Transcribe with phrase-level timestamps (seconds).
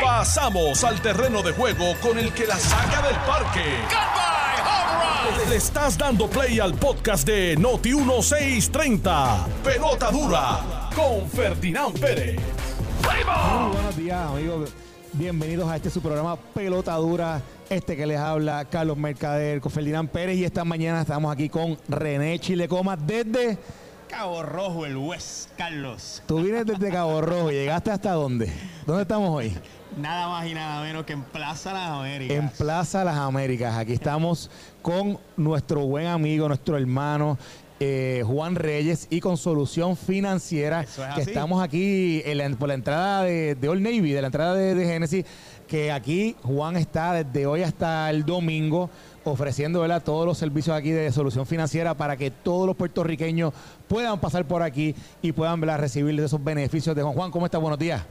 [0.00, 3.64] Pasamos al terreno de juego con el que la saca del parque.
[5.48, 9.46] Le estás dando play al podcast de Noti 1630.
[9.64, 12.36] Pelota dura con Ferdinand Pérez.
[13.02, 14.70] Muy buenos días, amigos.
[15.12, 17.42] Bienvenidos a este su programa Pelota Dura.
[17.68, 20.36] Este que les habla Carlos Mercader con Ferdinand Pérez.
[20.38, 23.58] Y esta mañana estamos aquí con René Chilecoma desde.
[24.12, 26.22] Cabo Rojo, el West, Carlos.
[26.26, 28.52] Tú vienes desde Cabo Rojo y llegaste hasta dónde?
[28.86, 29.56] ¿Dónde estamos hoy?
[29.96, 32.36] Nada más y nada menos que en Plaza Las Américas.
[32.36, 33.74] En Plaza Las Américas.
[33.74, 34.50] Aquí estamos
[34.82, 37.38] con nuestro buen amigo, nuestro hermano.
[37.84, 41.20] eh, Juan Reyes y con Solución Financiera, es que así.
[41.22, 44.76] estamos aquí en la- por la entrada de, de Old Navy, de la entrada de,
[44.76, 45.24] de Genesis,
[45.66, 48.88] que aquí Juan está desde hoy hasta el domingo
[49.24, 50.02] ofreciendo ¿verdad?
[50.02, 53.52] todos los servicios aquí de Solución Financiera para que todos los puertorriqueños
[53.88, 55.78] puedan pasar por aquí y puedan ¿verdad?
[55.78, 57.14] recibir esos beneficios de Juan.
[57.14, 57.60] Juan, ¿cómo estás?
[57.60, 58.02] Buenos días.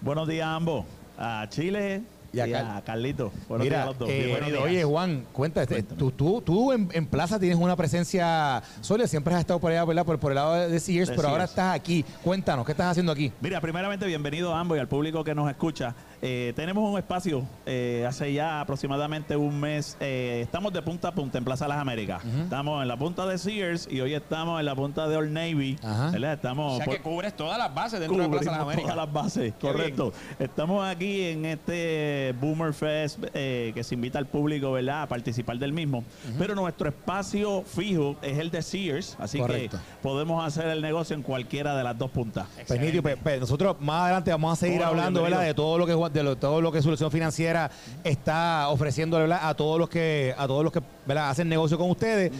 [0.00, 0.84] Buenos días a ambos.
[1.18, 2.02] A Chile
[2.32, 3.32] Y a Car- Carlito.
[3.48, 4.08] Buenos días Mira, a los dos.
[4.10, 9.32] eh, oye Juan, cuéntate, tú, tú, tú en, en Plaza tienes una presencia sólida, siempre
[9.32, 10.04] has estado por allá, ¿verdad?
[10.04, 12.04] Por, por el lado de, Sears, pero ahora estás aquí.
[12.22, 13.32] Cuéntanos, ¿qué estás haciendo aquí?
[13.40, 15.94] Mira, primeramente bienvenido a ambos y al público que nos escucha.
[16.22, 19.96] Eh, tenemos un espacio eh, hace ya aproximadamente un mes.
[20.00, 22.22] eh, estamos de punta a punta en Plaza Las Américas.
[22.24, 25.76] Estamos en la punta de Sears y hoy estamos en la punta de Old Navy.
[25.82, 26.10] Ajá.
[26.10, 26.32] ¿verdad?
[26.34, 28.92] Estamos O sea por- que cubres todas las bases dentro de Plaza Las Cubrimos Américas.
[28.94, 30.12] todas las bases, Qué correcto.
[30.38, 35.58] Estamos aquí en este Boomer Fest eh, que se invita al público, ¿verdad?, a participar
[35.58, 36.04] del mismo.
[36.38, 39.76] Pero nuestro espacio fijo es el de Sears, así Correcto.
[39.78, 42.46] que podemos hacer el negocio en cualquiera de las dos puntas.
[42.66, 45.22] Pues, pues, pues, nosotros más adelante vamos a seguir hablando.
[45.22, 45.42] ¿verdad?
[45.42, 47.70] de todo lo que De lo- todo lo que Solución Financiera
[48.04, 51.30] está ofreciendo a todos los que a todos los que ¿verdad?
[51.30, 52.32] hacen negocio con ustedes.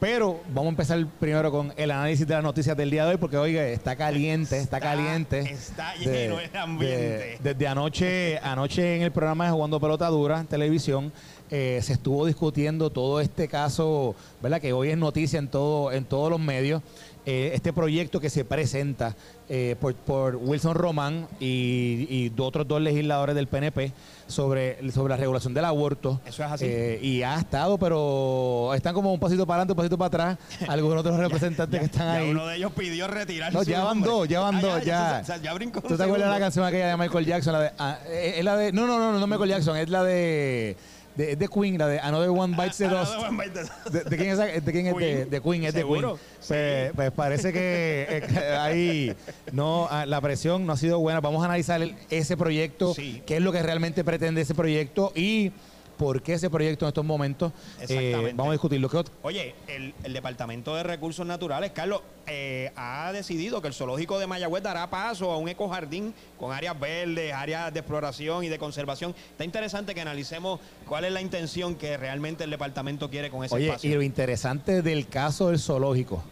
[0.00, 3.16] Pero vamos a empezar primero con el análisis de las noticias del día de hoy,
[3.18, 5.38] porque oiga, está caliente, está, Está- caliente.
[5.52, 6.96] está lleno el ambiente.
[6.96, 11.12] de- desde anoche, anoche en el programa de Jugando Pelota Dura en televisión,
[11.52, 14.60] eh, se estuvo discutiendo todo este caso, ¿verdad?
[14.60, 16.82] Que hoy es noticia en todo, en todos los medios.
[17.24, 19.14] Eh, este proyecto que se presenta
[19.48, 23.92] eh, por, por Wilson Román y, otros dos legisladores del PNP
[24.26, 26.20] sobre, sobre la regulación del aborto.
[26.26, 26.64] Eso es así.
[26.66, 30.38] Eh, y ha estado, pero están como un pasito para adelante, un pasito para atrás.
[30.68, 32.30] Algunos de los representantes que están Ya ahí.
[32.30, 34.10] uno de ellos pidió retirar No, ya van nombre.
[34.10, 35.24] dos, ya van Ah, dos, ya.
[35.24, 37.52] sea, ya brincó ¿Tú te acuerdas de la canción aquella de Michael Jackson?
[37.52, 40.02] La de, ah, es la de, no, no, no, no, no Michael Jackson, es la
[40.02, 40.76] de,
[41.16, 43.12] de, es de Queen, la de Another One Bites the Dust.
[43.12, 44.64] Another one bites the- ¿De, de quién es?
[44.64, 44.94] ¿De quién es?
[44.94, 45.30] De, Queen.
[45.30, 45.94] de Queen, es de Queen.
[46.00, 46.18] ¿Seguro?
[46.48, 49.16] Pues, pues parece que eh, ahí
[49.52, 51.20] no, ah, la presión no ha sido buena.
[51.20, 53.22] Vamos a analizar el- ese proyecto, Sí.
[53.26, 55.52] qué es lo que realmente pretende ese proyecto y
[55.96, 57.52] por qué ese proyecto en estos momentos.
[57.88, 58.88] eh, vamos a discutirlo.
[58.88, 63.74] ¿Qué ot- Oye, el, el Departamento de Recursos Naturales, Carlos, eh, ha decidido que el
[63.74, 68.48] zoológico de Mayagüez dará paso a un ecojardín con áreas verdes, áreas de exploración y
[68.48, 69.14] de conservación.
[69.32, 73.54] Está interesante que analicemos cuál es la intención que realmente el departamento quiere con ese
[73.54, 73.90] Oye, espacio.
[73.90, 76.22] y lo interesante del caso del zoológico,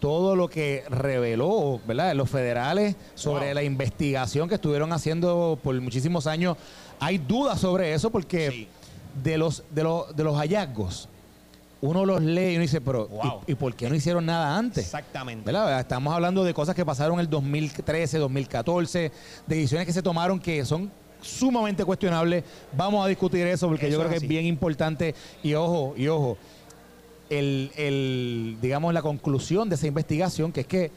[0.00, 2.14] todo lo que reveló, ¿verdad?
[2.14, 3.54] Los federales sobre Wow.
[3.54, 6.56] la investigación que estuvieron haciendo por muchísimos años,
[7.00, 8.68] hay dudas sobre eso porque Sí.
[9.22, 11.08] de los de los de los hallazgos
[11.80, 13.42] uno los lee y uno dice, pero Wow.
[13.46, 14.84] ¿y, y por qué no hicieron nada antes?
[14.84, 15.44] Exactamente.
[15.44, 15.78] ¿verdad?
[15.78, 19.12] Estamos hablando de cosas que pasaron en el 2013, 2014,
[19.46, 20.90] decisiones que se tomaron que son
[21.22, 22.42] sumamente cuestionables.
[22.76, 25.14] Vamos a discutir eso porque Eso yo creo es que es bien importante.
[25.42, 26.36] Y ojo, y ojo,
[27.30, 30.90] el, el, digamos, la conclusión de esa investigación, que es que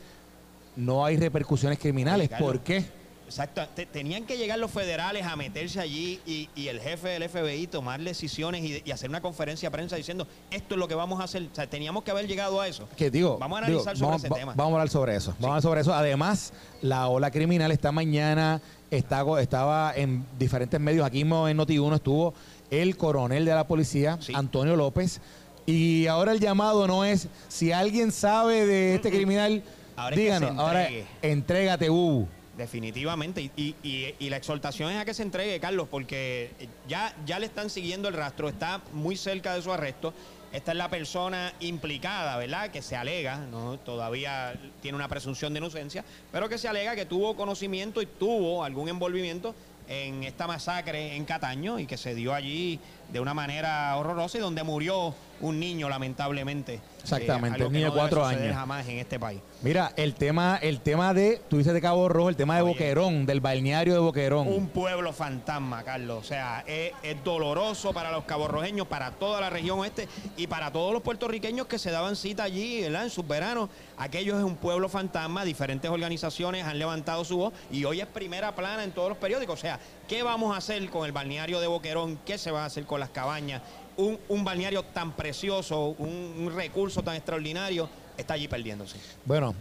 [0.75, 2.29] no hay repercusiones criminales.
[2.39, 2.85] ¿Por qué?
[3.31, 3.61] Exacto.
[3.75, 7.67] Te- tenían que llegar los federales a meterse allí y, y el jefe del FBI
[7.67, 11.19] tomar decisiones y, y hacer una conferencia de prensa diciendo esto es lo que vamos
[11.21, 11.43] a hacer.
[11.51, 12.87] O sea, teníamos que haber llegado a eso.
[12.97, 14.53] Que digo, Vamos a digo, analizar sobre vamos, ese va- tema.
[14.55, 15.31] Vamos a hablar sobre eso.
[15.39, 15.93] Vamos a hablar sobre eso.
[15.93, 21.05] Además, la ola criminal esta mañana está, estaba en diferentes medios.
[21.05, 22.33] Aquí mismo en Noti1 estuvo
[22.69, 24.33] el coronel de la policía, Sí.
[24.35, 25.21] Antonio López.
[25.65, 29.63] Y ahora el llamado no es si alguien sabe de este criminal,
[29.95, 30.89] Ahora es que díganos, ahora
[31.21, 32.27] entrégate, uh.
[32.61, 33.49] Definitivamente.
[33.55, 36.51] Y, la exhortación es a que se entregue, Carlos, porque
[36.87, 40.13] ya, ya le están siguiendo el rastro, está muy cerca de su arresto.
[40.53, 42.69] Esta es la persona implicada, ¿verdad?
[42.69, 43.79] Que se alega, ¿no?
[43.79, 48.63] todavía tiene una presunción de inocencia, pero que se alega que tuvo conocimiento y tuvo
[48.63, 49.55] algún envolvimiento
[49.87, 52.79] en esta masacre en Cataño y que se dio allí
[53.11, 56.79] de una manera horrorosa y donde murió un niño, lamentablemente.
[57.03, 58.55] Exactamente, Eh, algo un que niño no de debe cuatro suceder años.
[58.57, 59.39] jamás en este país.
[59.61, 62.71] Mira, el tema, el tema de, tú dices de Cabo Rojo, el tema de Oye.
[62.71, 64.47] Boquerón, del balneario de Boquerón.
[64.47, 66.19] Un pueblo fantasma, Carlos.
[66.19, 70.07] O sea, es, es doloroso para los caborrojeños, para toda la región oeste
[70.37, 73.03] y para todos los puertorriqueños que se daban cita allí ¿verdad?
[73.03, 73.69] en sus veranos.
[73.97, 75.43] Aquello es un pueblo fantasma.
[75.45, 79.59] Diferentes organizaciones han levantado su voz y hoy es primera plana en todos los periódicos.
[79.59, 82.19] O sea, ¿qué vamos a hacer con el balneario de Boquerón?
[82.25, 83.61] ¿Qué se va a hacer con las cabañas?
[84.01, 87.87] Un, un balneario tan precioso, un, un recurso tan extraordinario,
[88.17, 88.97] está allí perdiéndose.
[89.25, 89.53] Bueno,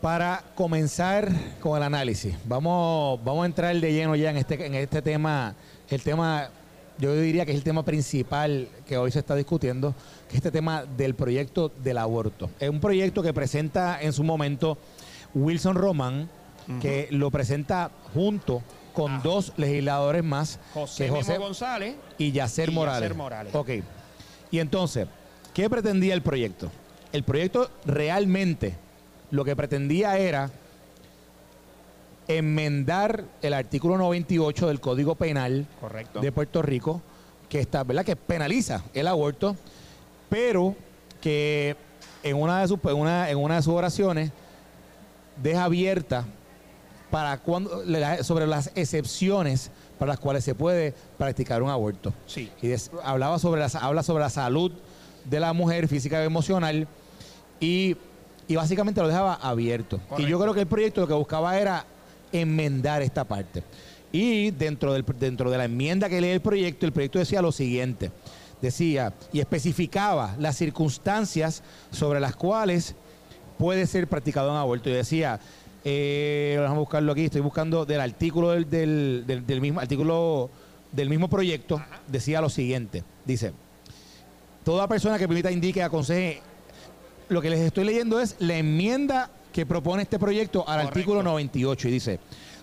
[0.00, 1.30] para comenzar
[1.60, 5.54] con el análisis, vamos, vamos a entrar de lleno ya en este, en este tema,
[5.90, 6.48] el tema,
[6.98, 9.94] yo diría que es el tema principal que hoy se está discutiendo,
[10.28, 12.48] que es este tema del proyecto del aborto.
[12.58, 14.78] Es un proyecto que presenta en su momento
[15.34, 16.30] Wilson Román,
[16.80, 18.62] que lo presenta junto
[18.98, 19.20] con Ajá.
[19.22, 21.94] dos legisladores más, José, que Memo González.
[22.18, 23.02] y Yacer Y Morales.
[23.02, 23.54] Yacer Morales.
[23.54, 23.70] Ok.
[24.50, 25.06] Y entonces,
[25.54, 26.68] ¿qué pretendía el proyecto?
[27.12, 28.74] El proyecto realmente
[29.30, 30.50] lo que pretendía era
[32.26, 36.20] enmendar el artículo 98 del Código Penal Correcto.
[36.20, 37.00] de Puerto Rico,
[37.48, 38.04] que está, ¿verdad?
[38.04, 39.54] Que penaliza el aborto,
[40.28, 40.74] pero
[41.20, 41.76] que
[42.24, 44.32] en una de sus, una, en una de sus oraciones
[45.40, 46.24] deja abierta
[47.10, 47.82] para cuando,
[48.22, 52.12] sobre las excepciones para las cuales se puede practicar un aborto.
[52.26, 52.50] Sí.
[52.62, 54.70] Y des- hablaba sobre la, habla sobre la salud
[55.24, 56.86] de la mujer física y emocional
[57.60, 57.96] y,
[58.46, 60.00] y básicamente lo dejaba abierto.
[60.18, 61.84] Y yo creo que el proyecto lo que buscaba era
[62.32, 63.62] enmendar esta parte.
[64.12, 67.52] Y dentro, del, dentro de la enmienda que lee el proyecto, el proyecto decía lo
[67.52, 68.10] siguiente.
[68.62, 72.94] Decía y especificaba las circunstancias sobre las cuales
[73.58, 74.88] puede ser practicado un aborto.
[74.88, 75.40] Y decía,
[75.90, 80.50] eh, vamos a buscarlo aquí, estoy buscando del artículo del, del- del- del mismo artículo
[80.92, 83.04] del mismo proyecto, decía lo siguiente.
[83.24, 83.52] Dice,
[84.64, 86.40] toda persona que permita, indique, aconseje,
[87.28, 90.88] lo que les estoy leyendo es la enmienda que propone este proyecto al Correcto.
[90.88, 92.20] artículo 98 y dice,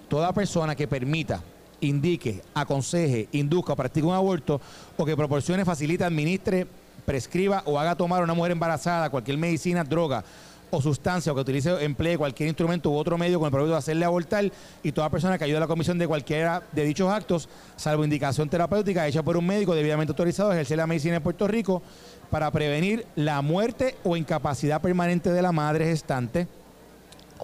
[0.08, 1.42] toda persona que permita,
[1.82, 4.62] indique, aconseje, induzca o practique un aborto
[4.98, 6.68] o que proporcione, facilite, administre,
[7.06, 10.24] prescriba o haga tomar a una mujer embarazada cualquier medicina, droga
[10.72, 13.80] o sustancia o que utilice emplee cualquier instrumento u otro medio con el propósito de
[13.80, 14.52] hacerle abortar
[14.84, 18.50] y toda persona que ayude a la comisión de cualquiera de dichos actos, salvo indicación
[18.50, 21.82] terapéutica hecha por un médico debidamente autorizado a ejercer la medicina en Puerto Rico
[22.30, 26.48] para prevenir la muerte o incapacidad permanente de la madre gestante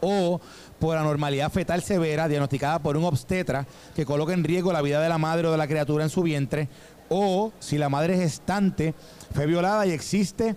[0.01, 0.39] o
[0.79, 5.09] por anormalidad fetal severa diagnosticada por un obstetra que coloca en riesgo la vida de
[5.09, 6.69] la madre o de la criatura en su vientre,
[7.09, 8.93] o si la madre gestante
[9.33, 10.55] fue violada y existe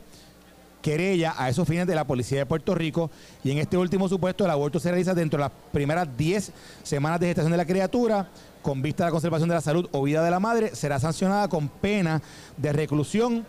[0.85, 3.11] querella a esos fines de la Policía de Puerto Rico
[3.43, 6.53] y en este último supuesto el aborto se realiza dentro de las primeras 10
[6.83, 8.29] semanas de gestación de la criatura
[8.61, 11.49] con vista a la conservación de la salud o vida de la madre, será sancionada
[11.49, 12.21] con pena
[12.59, 13.47] de reclusión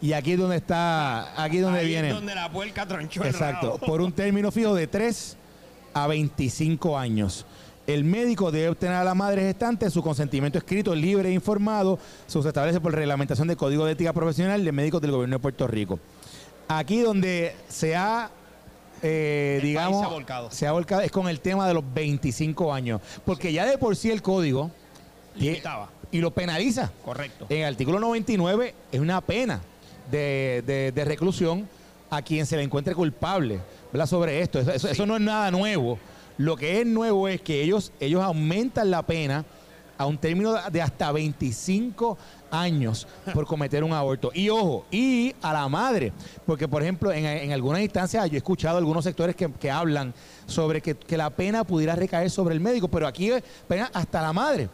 [0.00, 2.08] y aquí es donde está, aquí es donde Ahí viene.
[2.08, 5.36] Es donde la puerca tronchó Exacto, por un término fijo de 3
[5.92, 7.44] a 25 años.
[7.86, 11.98] El médico debe obtener a la madre gestante su consentimiento escrito, libre e informado.
[12.26, 15.66] Se establece por reglamentación del Código de Ética Profesional de Médicos del Gobierno de Puerto
[15.66, 15.98] Rico.
[16.72, 18.30] Aquí donde se ha,
[19.02, 20.50] eh, digamos, se ha volcado.
[20.52, 23.00] se ha volcado es con el tema de los 25 años.
[23.24, 24.70] Porque ya de por sí el código
[25.34, 25.88] Limitaba.
[26.12, 26.92] y lo penaliza.
[27.04, 27.46] Correcto.
[27.48, 29.60] En el artículo 99 es una pena
[30.12, 31.68] de, de- de reclusión
[32.08, 33.58] a quien se le encuentre culpable
[33.92, 34.06] ¿verdad?
[34.06, 34.60] sobre esto.
[34.60, 35.98] Eso, eso- eso no es nada nuevo.
[36.38, 39.44] Lo que es nuevo es que ellos, ellos aumentan la pena
[40.00, 42.16] a un término de- hasta 25
[42.50, 44.30] años por cometer un aborto.
[44.32, 46.10] Y ojo, y a la madre,
[46.46, 50.14] porque por ejemplo, en, en algunas instancias yo he escuchado algunos sectores que, que hablan
[50.46, 53.30] sobre que, que la pena pudiera recaer sobre el médico, pero aquí
[53.68, 54.70] pena hasta la madre.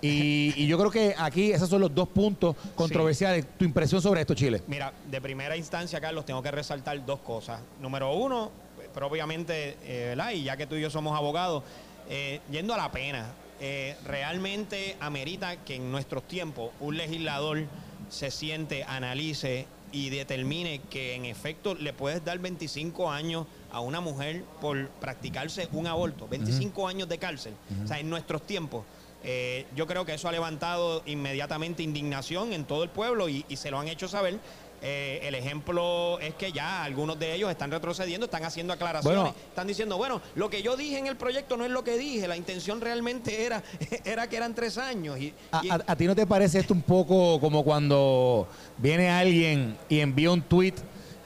[0.00, 3.44] Y, y yo creo que aquí esos son los dos puntos controversiales.
[3.58, 4.62] Tu impresión sobre esto, Chile.
[4.68, 7.60] Mira, de primera instancia, Carlos, tengo que resaltar dos cosas.
[7.78, 8.50] Número uno,
[8.94, 10.30] propiamente, eh, ¿verdad?
[10.32, 11.62] Y ya que tú y yo somos abogados,
[12.08, 13.26] eh, yendo a la pena,
[13.64, 17.64] eh, realmente amerita que en nuestros tiempos un legislador
[18.08, 24.00] se siente, analice y determine que en efecto le puedes dar 25 años a una
[24.00, 27.54] mujer por practicarse un aborto, 25 años de cárcel.
[27.84, 28.84] O sea, en nuestros tiempos.
[29.22, 33.56] Eh, yo creo que eso ha levantado inmediatamente indignación en todo el pueblo y, y
[33.56, 34.40] se lo han hecho saber.
[34.84, 39.34] Eh, el ejemplo es que ya algunos de ellos están retrocediendo, están haciendo aclaraciones, Bueno.
[39.48, 42.26] están diciendo, bueno, lo que yo dije en el proyecto no es lo que dije,
[42.26, 43.62] la intención realmente era,
[44.04, 45.18] era que eran tres años.
[45.20, 48.48] Y, ¿A, y- a- a ti no te parece esto un poco como cuando
[48.78, 50.74] viene alguien y envía un tweet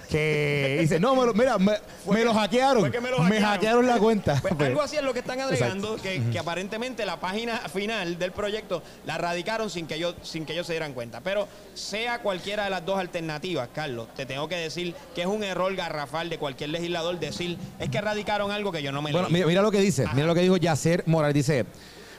[0.09, 1.73] que dice, no, me lo- mira, me,
[2.11, 2.83] me lo hackearon.
[2.83, 3.43] Me, lo hackearon.
[3.43, 4.39] hackearon la cuenta.
[4.41, 8.33] Pues, algo así es lo que están agregando, que, que aparentemente la página final del
[8.33, 11.21] proyecto la radicaron sin que, ellos, sin que ellos se dieran cuenta.
[11.21, 15.43] Pero sea cualquiera de las dos alternativas, Carlos, te tengo que decir que es un
[15.45, 19.29] error garrafal de cualquier legislador decir, es que radicaron algo que yo no me Bueno,
[19.31, 20.15] mira, mira lo que dice, Ajá.
[20.15, 21.67] mira lo que dijo Yacer Morales, dice,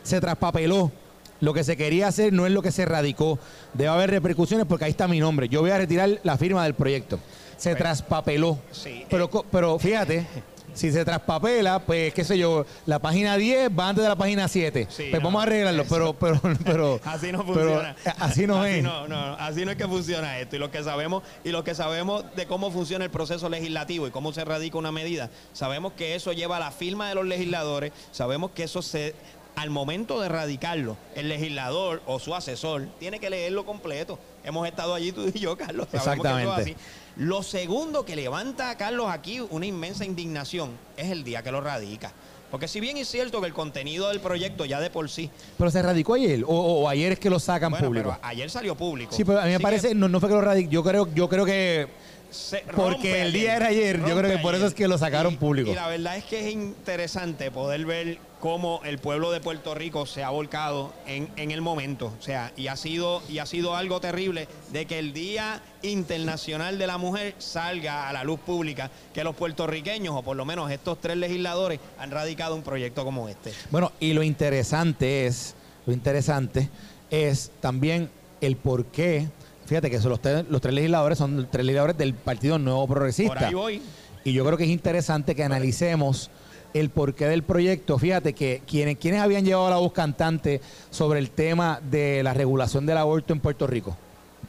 [0.03, 0.91] se traspapeló.
[1.39, 3.37] Lo que se quería hacer no es lo que se radicó.
[3.75, 5.47] Debe haber repercusiones porque ahí está mi nombre.
[5.47, 7.19] Yo voy a retirar la firma del proyecto.
[7.57, 8.57] Se Pues, traspapeló.
[8.71, 9.41] sí, pero, eh.
[9.51, 10.25] pero fíjate,
[10.73, 14.47] si se traspapela, pues qué sé yo, la página 10 va antes de la página
[14.47, 14.85] 7.
[14.89, 16.99] Sí, pues no, vamos a arreglarlo, pero, pero, pero.
[17.05, 17.95] Así no funciona.
[18.05, 18.83] eh, así no es.
[18.83, 20.55] No, no, así no es que funciona esto.
[20.55, 24.11] Y lo que sabemos, y lo que sabemos de cómo funciona el proceso legislativo y
[24.11, 27.91] cómo se radica una medida, sabemos que eso lleva a la firma de los legisladores,
[28.11, 29.15] sabemos que eso se
[29.55, 34.19] al momento de radicarlo, el legislador o su asesor tiene que leerlo completo.
[34.43, 35.87] Hemos estado allí tú y yo, Carlos.
[35.91, 36.61] sabemos que eso es Exactamente.
[36.61, 36.75] así.
[37.17, 41.61] Lo segundo que levanta a Carlos aquí una inmensa indignación es el día que lo
[41.61, 42.11] radica.
[42.51, 45.69] Porque si bien es cierto que el contenido del proyecto ya de por sí Pero
[45.69, 48.09] se radicó ayer, o, o ayer es que lo sacan bueno, público.
[48.15, 49.13] pero ayer salió público.
[49.13, 50.83] Sí, pero a mí me Así parece, que no, no fue que lo radicó, yo
[50.83, 51.87] creo, yo creo que
[52.31, 55.33] se porque el día era ayer, yo creo que por eso es que lo sacaron
[55.33, 55.71] Y- público.
[55.71, 60.05] Y la verdad es que es interesante poder ver cómo el pueblo de Puerto Rico
[60.05, 62.13] se ha volcado en, en el momento.
[62.19, 66.77] O sea, y ha sido, y ha sido algo terrible de que el Día Internacional
[66.77, 70.69] de la Mujer salga a la luz pública, que los puertorriqueños, o por lo menos
[70.71, 73.51] estos tres legisladores, han radicado un proyecto como este.
[73.71, 75.55] Bueno, y lo interesante es,
[75.85, 76.69] lo interesante
[77.09, 78.09] es también
[78.41, 79.27] el por qué.
[79.67, 83.33] Fíjate que son los, tres- los tres legisladores son tres legisladores del Partido Nuevo Progresista.
[83.35, 83.81] Por ahí voy.
[84.23, 86.29] Y yo creo que es interesante que analicemos
[86.73, 87.97] el porqué del proyecto.
[87.99, 92.85] Fíjate que quienes, quienes habían llevado la voz cantante sobre el tema de la regulación
[92.85, 93.95] del aborto en Puerto Rico.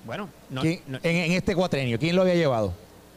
[0.07, 2.73] Bueno, no- ¿Quién- no- en, en este cuatrenio, ¿quién lo había llevado?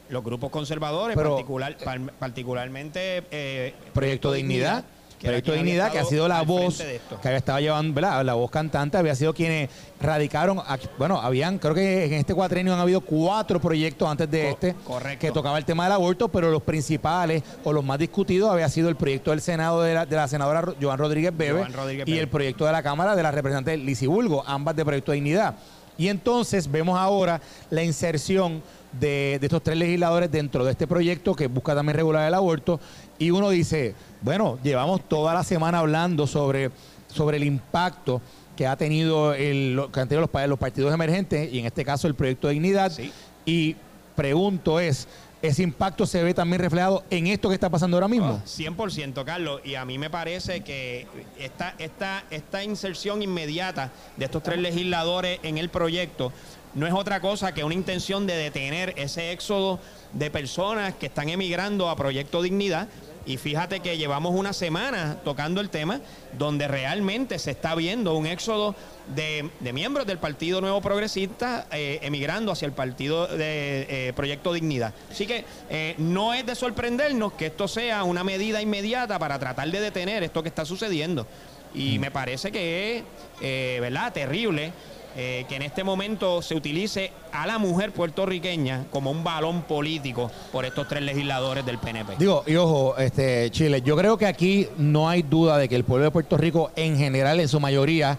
[0.08, 4.84] los grupos conservadores, Pero- particular, par- particularmente eh, Proyecto Dignidad.
[5.22, 8.24] Proyecto Dignidad, que ha sido la voz que había estado llevando, ¿verdad?
[8.24, 12.74] La voz cantante había sido quienes radicaron, aquí- bueno, habían, creo que en este cuatrenio
[12.74, 15.20] han habido cuatro proyectos antes de Co- este correcto.
[15.20, 18.88] que tocaba el tema del aborto, pero los principales o los más discutidos había sido
[18.88, 22.10] el proyecto del Senado de la, de la senadora Joan Rodríguez Bebe Joan Rodríguez y
[22.12, 22.22] Bebe.
[22.24, 25.54] el proyecto de la Cámara de la representante Lizy Bulgo, ambas de Proyecto Dignidad.
[25.98, 28.62] Y entonces vemos ahora la inserción
[28.98, 32.80] de, de estos tres legisladores dentro de este proyecto que busca también regular el aborto.
[33.18, 36.70] Y uno dice, bueno, llevamos toda la semana hablando sobre,
[37.08, 38.20] sobre el impacto
[38.56, 41.84] que ha tenido el, que han tenido los, pa- los partidos emergentes y en este
[41.84, 42.92] caso el proyecto de dignidad.
[42.92, 43.12] Sí.
[43.46, 43.76] Y
[44.16, 45.08] pregunto es,
[45.42, 48.40] ¿ese impacto se ve también reflejado en esto que está pasando ahora mismo?
[48.42, 49.60] Ah, 100%, Carlos.
[49.64, 51.06] Y a mí me parece que
[51.38, 56.32] esta, esta, esta inserción inmediata de estos tres legisladores en el proyecto
[56.74, 59.78] no es otra cosa que una intención de detener ese éxodo
[60.12, 62.88] de personas que están emigrando a Proyecto Dignidad.
[63.24, 66.00] Y fíjate que llevamos una semana tocando el tema
[66.36, 68.74] donde realmente se está viendo un éxodo
[69.14, 74.52] de, de miembros del Partido Nuevo Progresista eh, emigrando hacia el Partido de eh, Proyecto
[74.52, 74.92] Dignidad.
[75.10, 79.70] Así que eh, no es de sorprendernos que esto sea una medida inmediata para tratar
[79.70, 81.26] de detener esto que está sucediendo.
[81.74, 82.98] Y me parece que
[83.40, 84.72] es, ¿verdad?, terrible
[85.16, 90.30] eh, que en este momento se utilice a la mujer puertorriqueña como un balón político
[90.50, 92.16] por estos tres legisladores del PNP.
[92.18, 95.84] Digo, y ojo, este, Chile, yo creo que aquí no hay duda de que el
[95.84, 98.18] pueblo de Puerto Rico, en general, en su mayoría,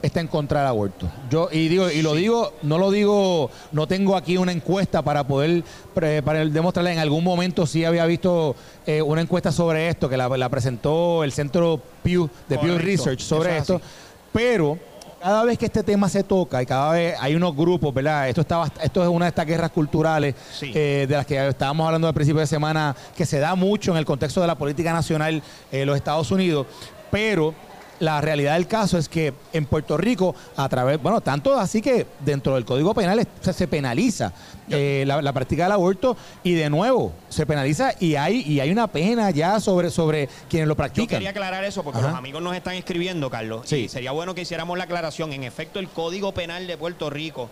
[0.00, 1.10] está en contra del aborto.
[1.30, 5.26] Yo, y digo, y lo digo, no lo digo, no tengo aquí una encuesta para
[5.26, 5.64] poder
[5.94, 8.54] para demostrarle en algún momento sí había visto
[8.86, 13.20] eh, una encuesta sobre esto, que la, la presentó el centro Pew de Pew Research
[13.20, 13.76] sobre eso esto.
[13.76, 13.82] es.
[14.32, 14.78] Pero
[15.24, 18.28] cada vez que este tema se toca y cada vez hay unos grupos, ¿verdad?
[18.28, 20.70] Esto, está, esto es una de estas guerras culturales Sí.
[20.74, 23.96] eh, de las que estábamos hablando al principio de semana, que se da mucho en
[23.96, 26.66] el contexto de la política nacional en los Estados Unidos,
[27.10, 27.54] pero
[28.04, 32.06] la realidad del caso es que en Puerto Rico, a través, bueno, tanto así que
[32.20, 34.32] dentro del Código Penal se, se penaliza
[34.68, 38.70] eh, la, la práctica del aborto y de nuevo se penaliza y hay y hay
[38.70, 41.08] una pena ya sobre, sobre quienes lo Yo practican.
[41.08, 42.08] quería aclarar eso porque Ajá.
[42.08, 43.62] los amigos nos están escribiendo, Carlos.
[43.64, 43.76] Sí.
[43.76, 45.32] Y sería bueno que hiciéramos la aclaración.
[45.32, 47.50] En efecto, el Código Penal de Puerto Rico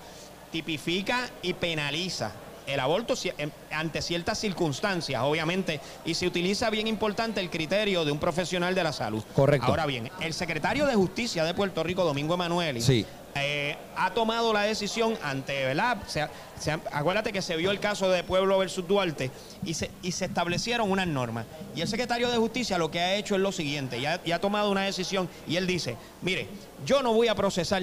[0.50, 2.32] tipifica y penaliza
[2.66, 8.12] el aborto en- ante ciertas circunstancias, obviamente, y se utiliza bien importante el criterio de
[8.12, 9.23] un profesional de la salud.
[9.35, 9.66] Correcto.
[9.69, 13.04] Ahora bien, el secretario de Justicia de Puerto Rico, Domingo Emanueli, Sí.
[13.35, 15.99] eh, ha tomado la decisión ante, ¿verdad?
[16.07, 16.26] Se-
[16.61, 19.31] se- acuérdate que se vio el caso de Pueblo versus Duarte
[19.64, 21.47] y se, y se establecieron unas normas.
[21.75, 24.33] Y el secretario de Justicia lo que ha hecho es lo siguiente, y ha, y
[24.33, 26.47] ha tomado una decisión y él dice, mire,
[26.85, 27.83] yo no voy a procesar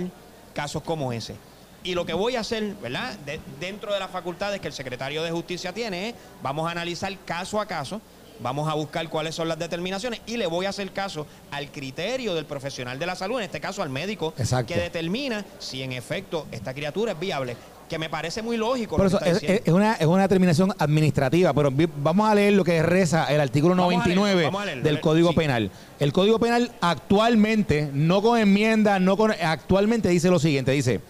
[0.54, 1.36] casos como ese.
[1.84, 3.18] Y lo que voy a hacer, ¿verdad?
[3.60, 7.60] dentro de las facultades que el secretario de Justicia tiene, es, vamos a analizar caso
[7.60, 8.02] a caso
[8.42, 12.34] Vamos a buscar cuáles son las determinaciones y le voy a hacer caso al criterio
[12.34, 14.34] del profesional de la salud, en este caso al médico,
[14.66, 17.58] que determina si en efecto esta criatura es viable
[17.90, 18.98] que me parece muy lógico.
[18.98, 23.26] Por eso es, una, es una determinación administrativa, pero vamos a leer lo que reza
[23.26, 24.52] el artículo 99
[24.84, 25.72] del Código Penal.
[26.00, 31.02] El Código Penal actualmente, no con enmienda, no con actualmente dice lo siguiente, dice,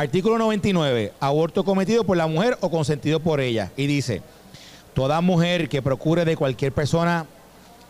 [0.00, 4.22] artículo 99, aborto cometido por la mujer o consentido por ella, y dice,
[4.94, 7.26] Toda mujer que procure de cualquier persona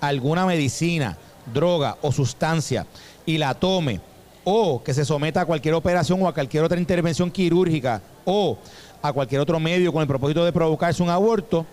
[0.00, 1.16] alguna medicina,
[1.54, 2.86] droga o sustancia
[3.24, 4.00] y la tome
[4.44, 8.58] o que se someta a cualquier operación o a cualquier otra intervención quirúrgica o
[9.00, 11.64] a cualquier otro medio con el propósito de provocarse un aborto,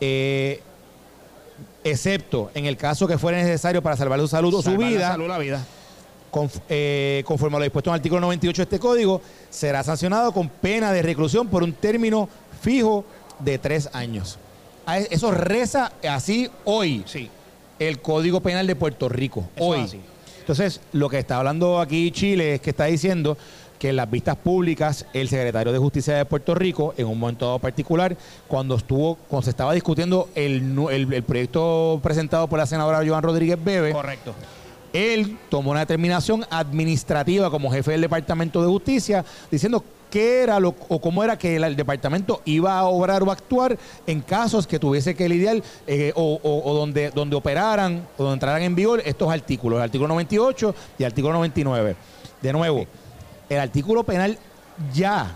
[0.00, 0.60] eh,
[1.82, 5.28] excepto en el caso que fuera necesario para salvar su salud o su vida, salud,
[5.28, 5.64] la vida.
[6.68, 10.48] Eh, conforme a lo dispuesto en el artículo 98 de este código, será sancionado con
[10.48, 12.28] pena de reclusión por un término
[12.60, 13.04] fijo
[13.38, 14.38] de tres años.
[15.10, 17.04] Eso reza así hoy.
[17.06, 17.30] Sí.
[17.78, 19.44] El Código Penal de Puerto Rico.
[19.58, 20.00] hoy.
[20.40, 23.36] Entonces, lo que está hablando aquí Chile es que está diciendo
[23.78, 27.58] que en las vistas públicas, el secretario de Justicia de Puerto Rico, en un momento
[27.58, 33.22] particular, cuando estuvo, cuando se estaba discutiendo el, el, proyecto presentado por la senadora Joan
[33.22, 34.34] Rodríguez Bebe, correcto.
[34.94, 40.76] Él tomó una determinación administrativa como jefe del Departamento de Justicia, diciendo qué era lo,
[40.88, 45.16] o cómo era que el, departamento iba a obrar o actuar en casos que tuviese
[45.16, 49.82] que lidiar eh, o, donde, donde operaran o donde entraran en vigor estos artículos, el
[49.82, 51.96] artículo 98 y el artículo 99.
[52.40, 52.86] De nuevo,
[53.48, 54.38] el artículo penal
[54.92, 55.34] ya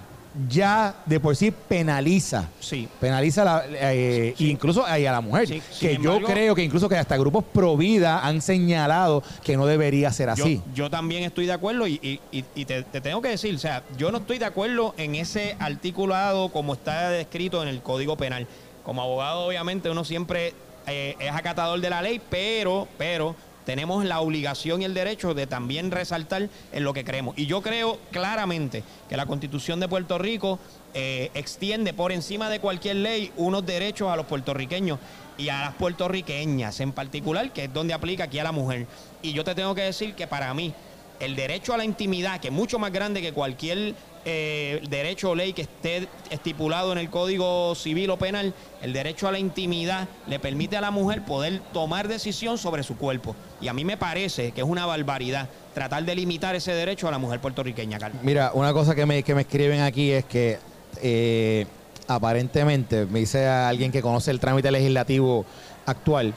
[0.48, 2.48] ya de por sí penaliza.
[2.60, 2.88] Sí.
[3.00, 5.48] Penaliza la, eh, incluso a la mujer.
[5.80, 10.12] que yo creo que incluso que hasta grupos pro vida han señalado que no debería
[10.12, 10.62] ser así.
[10.74, 12.20] Yo, también estoy de acuerdo y,
[12.66, 16.74] te, tengo que decir, o sea, yo no estoy de acuerdo en ese articulado como
[16.74, 18.46] está descrito en el Código Penal.
[18.84, 20.54] Como abogado, obviamente, uno siempre
[20.86, 23.34] eh, es acatador de la ley, pero, pero
[23.68, 27.36] tenemos la obligación y el derecho de también resaltar en lo que creemos.
[27.36, 30.58] Y yo creo claramente que la Constitución de Puerto Rico
[30.94, 34.98] eh, extiende por encima de cualquier ley unos derechos a los puertorriqueños
[35.36, 38.86] y a las puertorriqueñas en particular, que es donde aplica aquí a la mujer.
[39.20, 40.72] Y yo te tengo que decir que para mí
[41.20, 43.94] el derecho a la intimidad, que es mucho más grande que cualquier
[44.24, 49.28] eh, derecho o ley que esté estipulado en el Código Civil o Penal, el derecho
[49.28, 53.34] a la intimidad le permite a la mujer poder tomar decisión sobre su cuerpo.
[53.60, 57.10] Y a mí me parece que es una barbaridad tratar de limitar ese derecho a
[57.10, 58.22] la mujer puertorriqueña, Carlos.
[58.22, 60.58] Mira, una cosa que me, que me escriben aquí es que
[61.02, 61.66] eh,
[62.06, 65.44] aparentemente, me dice alguien que conoce el trámite legislativo
[65.86, 66.34] actual,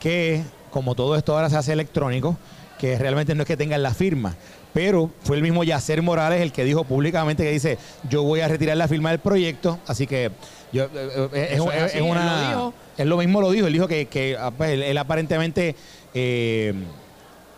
[0.00, 2.36] que como todo esto ahora se hace electrónico,
[2.84, 4.34] que realmente no es que tengan la firma,
[4.74, 7.78] pero fue el mismo Yacer Morales el que dijo públicamente que dice,
[8.10, 10.30] yo voy a retirar la firma del proyecto, así que
[10.70, 10.88] yo,
[11.32, 11.58] es,
[12.02, 12.72] una...
[12.98, 15.74] Él lo, mismo lo dijo, él dijo que, ah, pues, él, aparentemente...
[16.12, 16.74] Eh,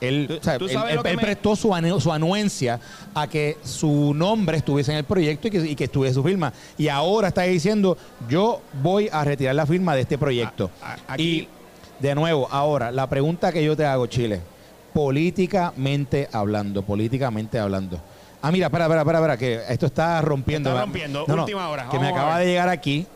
[0.01, 0.41] él,
[1.21, 2.79] prestó su, su, anuencia
[3.13, 6.53] a que su nombre estuviese en el proyecto y que, y que, estuviese su firma.
[6.79, 7.97] Y ahora está diciendo,
[8.29, 10.71] yo voy a retirar la firma de este proyecto.
[11.17, 11.49] Y
[11.99, 14.43] de nuevo, ahora, la pregunta que yo te hago, Chile,
[14.97, 18.01] políticamente hablando, políticamente hablando.
[18.41, 20.71] Ah, mira, espera, espera, espera, espera, que esto está rompiendo.
[20.71, 21.87] Está rompiendo, última hora.
[21.91, 23.07] Que me acaba de llegar aquí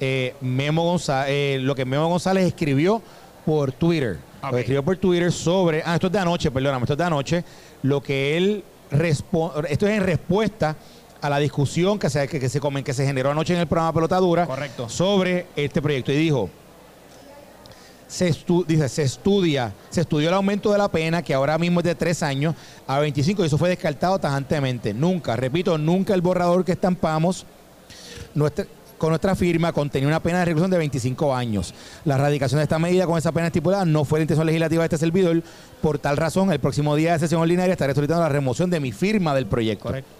[0.00, 3.00] eh, Memo González, eh, lo que Memo González escribió
[3.46, 4.18] por Twitter.
[4.52, 7.44] escribió por Twitter sobre, ah, esto es de anoche, perdóname, esto es de anoche,
[7.82, 10.74] lo que él responde, esto es en respuesta
[11.20, 14.44] a la discusión que se, que, se, que se generó anoche en el programa Pelotadura
[14.44, 14.88] Correcto.
[14.88, 16.10] sobre este proyecto.
[16.10, 16.50] Y dijo,
[18.08, 18.34] se,
[18.66, 21.94] dice, se estudia, se estudió el aumento de la pena, que ahora mismo es de
[21.94, 22.54] 3 años
[22.86, 24.94] a 25, y eso fue descartado tajantemente.
[24.94, 27.46] Nunca, repito, nunca el borrador que estampamos
[28.96, 31.74] con nuestra firma contenía una pena de reclusión de 25 años.
[32.04, 34.86] La erradicación de esta medida con esa pena estipulada no fue la intención legislativa de
[34.86, 35.42] este servidor.
[35.80, 38.90] Por tal razón, el próximo día de sesión ordinaria estaré solicitando la remoción de mi
[38.90, 39.84] firma del proyecto.
[39.84, 40.10] Correcto.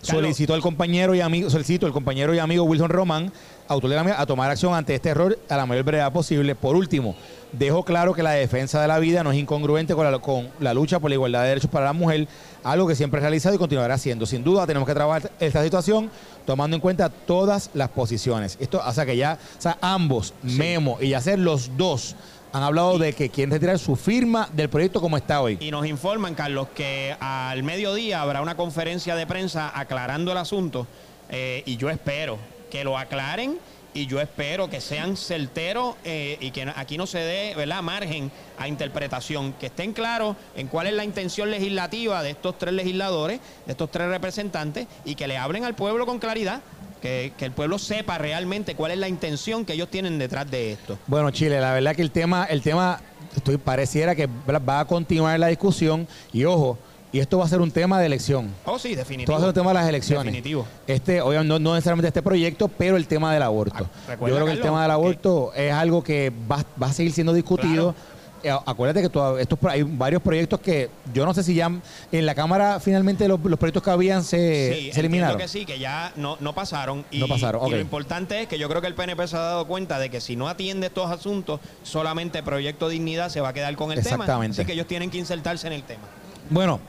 [0.00, 3.32] Solicitó al compañero y amigo, solicito al compañero y amigo Wilson Román
[3.68, 6.54] autoridad a tomar acción ante este error a la mayor brevedad posible.
[6.54, 7.14] Por último,
[7.52, 10.74] dejo claro que la defensa de la vida no es incongruente con la, con la
[10.74, 12.28] lucha por la igualdad de derechos para la mujer,
[12.62, 14.26] algo que siempre he realizado y continuará haciendo.
[14.26, 16.10] Sin duda tenemos que trabajar esta situación
[16.44, 18.56] tomando en cuenta todas las posiciones.
[18.60, 22.16] Esto, o sea que ya, o sea, ambos, Memo y Yacer, los dos,
[22.52, 25.58] han hablado de que quieren retirar su firma del proyecto como está hoy.
[25.60, 30.86] Y nos informan, Carlos, que al mediodía habrá una conferencia de prensa aclarando el asunto
[31.30, 32.38] eh, y yo espero
[32.74, 33.56] que lo aclaren
[33.94, 37.82] y yo espero que sean certeros eh, y que aquí no se dé ¿verdad?
[37.82, 42.74] margen a interpretación, que estén claros en cuál es la intención legislativa de estos tres
[42.74, 46.62] legisladores, de estos tres representantes, y que le hablen al pueblo con claridad.
[47.00, 50.98] Que, el pueblo sepa realmente cuál es la intención que ellos tienen detrás de esto.
[51.06, 53.00] Bueno, Chile, la verdad que el tema, el tema,
[53.36, 56.76] estoy, pareciera que va a continuar la discusión y ojo,
[57.14, 58.52] y esto va a ser un tema de elección.
[58.64, 59.22] Oh, sí, definitivo.
[59.22, 60.24] Esto va a ser un tema de las elecciones.
[60.24, 60.66] Definitivo.
[60.84, 63.88] Este, obviamente, no, necesariamente este proyecto, pero el tema del aborto.
[64.08, 67.32] Ah, Yo creo que el tema del aborto es algo que va, a seguir siendo
[67.32, 67.94] discutido.
[68.42, 69.06] Eh, acuérdate que
[69.40, 71.70] estos, hay varios proyectos que yo no sé si ya
[72.10, 75.38] en la Cámara finalmente los, proyectos que habían se, sí, se eliminaron.
[75.38, 77.04] que sí, que ya no, no pasaron.
[77.12, 77.64] Y, no pasaron.
[77.68, 80.10] Y lo importante es que yo creo que el PNP se ha dado cuenta de
[80.10, 84.02] que si no atiende estos asuntos, solamente Proyecto Dignidad se va a quedar con el
[84.02, 84.16] tema.
[84.16, 84.60] Exactamente.
[84.60, 86.02] Así que ellos tienen que insertarse en el tema.
[86.50, 86.80] Bueno,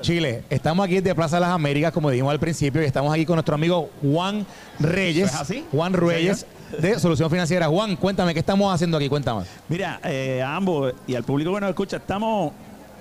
[0.00, 3.24] Chile, estamos aquí de Plaza de las Américas, como dijimos al principio, y estamos aquí
[3.24, 4.46] con nuestro amigo Juan
[4.78, 5.32] Reyes.
[5.70, 6.46] Juan Reyes.
[6.78, 7.68] De Solución Financiera.
[7.68, 9.08] Juan, cuéntame, ¿qué estamos haciendo aquí?
[9.08, 9.44] Cuéntame.
[9.68, 12.52] Mira, eh, a ambos y al público que nos escucha, estamos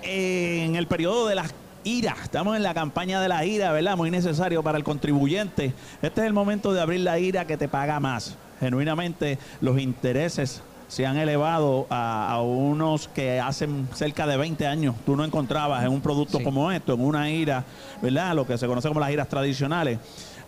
[0.03, 1.53] en el periodo de las
[1.83, 2.15] ira.
[2.23, 3.97] Estamos en la campaña de la ira, ¿verdad?
[3.97, 5.73] Muy necesario para el contribuyente.
[6.01, 8.35] Este es el momento de abrir la ira que te paga más.
[8.59, 15.15] Genuinamente, los intereses se han elevado a, unos que hacen cerca de 20 años tú
[15.15, 17.63] no encontrabas en un producto como esto, en una ira,
[18.01, 18.35] ¿verdad?
[18.35, 19.99] Lo que se conoce como las giras tradicionales.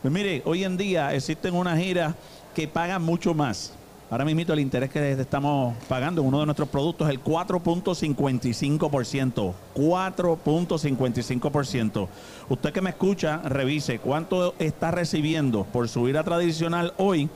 [0.01, 2.13] Pues mire, hoy en día existen unas giras
[2.53, 3.73] que pagan mucho más.
[4.11, 9.53] Ahora mismo el interés que estamos pagando en uno de nuestros productos es el 4.55%.
[9.75, 12.07] 4.55%.
[12.47, 17.31] Usted que me escucha, revise cuánto está recibiendo por su ira tradicional hoy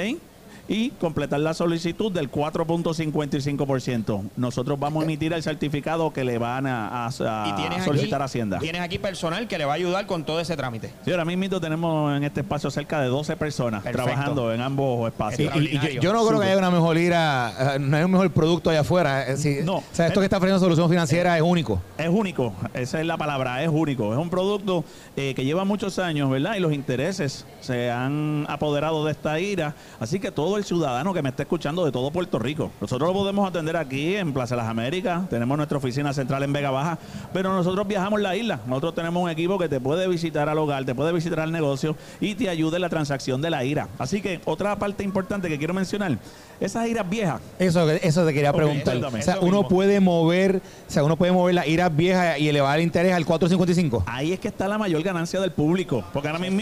[0.69, 4.31] Y completar la solicitud del 4.55%.
[4.37, 8.59] Nosotros vamos a emitir el certificado que le van a, solicitar Hacienda.
[8.59, 10.93] Tienes aquí personal que le va a ayudar con todo ese trámite.
[11.05, 15.55] Sí, ahora mismo tenemos en este espacio cerca de 12 personas trabajando en ambos espacios.
[15.57, 18.71] Y, yo, no creo que haya una mejor ira, eh, no hay un mejor producto
[18.71, 19.27] allá afuera.
[19.65, 19.77] no.
[19.77, 21.81] O sea, esto que está ofreciendo Solución Financiera es único.
[21.99, 24.13] Es único, esa es la palabra, es único.
[24.13, 24.85] Es un producto
[25.17, 26.57] eh, que lleva muchos años, ¿verdad?
[26.57, 29.75] Y los intereses se han apoderado de esta ira.
[30.01, 32.71] Así que todo el ciudadano que me está escuchando de todo Puerto Rico.
[32.81, 36.53] Nosotros lo podemos atender aquí en Plaza de las Américas, tenemos nuestra oficina central en
[36.53, 36.99] Vega Baja,
[37.33, 38.61] pero nosotros viajamos la isla.
[38.67, 41.97] Nosotros tenemos un equipo que te puede visitar al hogar, te puede visitar al negocio
[42.21, 43.89] y te ayuda en la transacción de la ira.
[43.99, 46.19] Así que otra parte importante que quiero mencionar,
[46.61, 47.41] esas iras viejas.
[47.59, 48.97] Eso, eso te quería preguntar.
[48.97, 52.79] o sea, uno puede mover, o sea, uno puede mover las iras viejas y elevar
[52.79, 54.05] el interés al 4.55.
[54.07, 56.61] Ahí es que está la mayor ganancia del público, porque ahora mismo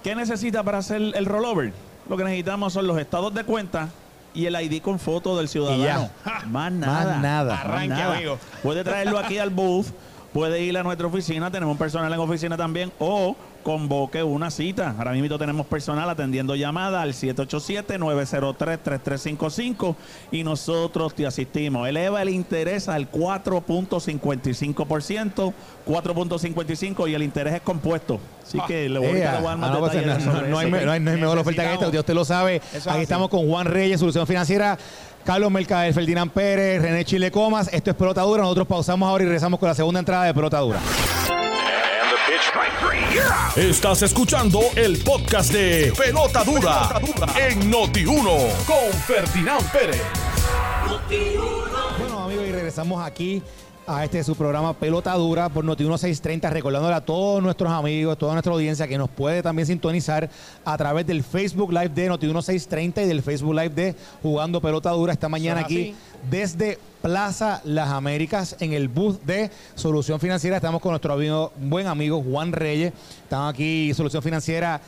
[0.03, 1.73] ¿Qué necesita para hacer el rollover?
[2.09, 3.88] Lo que necesitamos son los estados de cuenta
[4.35, 6.11] y el ID con foto del ciudadano.
[6.47, 7.05] Más nada.
[7.12, 7.61] Más nada.
[7.61, 9.87] Arranque, Puede traerlo aquí al booth,
[10.33, 14.94] puede ir a nuestra oficina, tenemos un personal en oficina también, o convoque una cita.
[14.96, 19.96] Ahora mismo tenemos personal atendiendo llamada al 787-903-3355
[20.31, 21.88] y nosotros te asistimos.
[21.88, 25.53] Eleva el interés al 4.55%,
[25.87, 28.20] 4.55% y el interés es compuesto.
[28.46, 31.38] Así que le voy a dar más no, detalles no, no, hay, no, hay, mejor
[31.38, 32.62] oferta que esta, usted lo sabe.
[32.87, 34.79] Aquí estamos con Juan Reyes, Solución Financiera.
[35.24, 37.70] Carlos Mercader, Ferdinand Pérez, René Chile Comas.
[37.72, 38.42] Esto es Pelota Dura.
[38.42, 40.81] Nosotros pausamos ahora y regresamos con la segunda entrada de Pelota Dura.
[43.55, 46.99] Estás escuchando el podcast de Pelota Dura,
[47.39, 50.01] en Noti1 con Ferdinand Pérez.
[51.99, 53.43] Bueno, amigos, y regresamos aquí
[53.87, 58.33] a este su programa Pelota Dura por Noti 1630, recordándole a todos nuestros amigos, toda
[58.33, 60.31] nuestra audiencia que nos puede también sintonizar
[60.65, 64.91] a través del Facebook Live de Noti 1630 y del Facebook Live de Jugando Pelota
[64.93, 65.95] Dura esta mañana aquí
[66.31, 70.57] desde Plaza Las Américas en el bus de Solución Financiera.
[70.57, 72.95] Estamos con nuestro amigo, buen amigo Juan Reyes.
[73.25, 74.81] Estamos aquí, Solución Financiera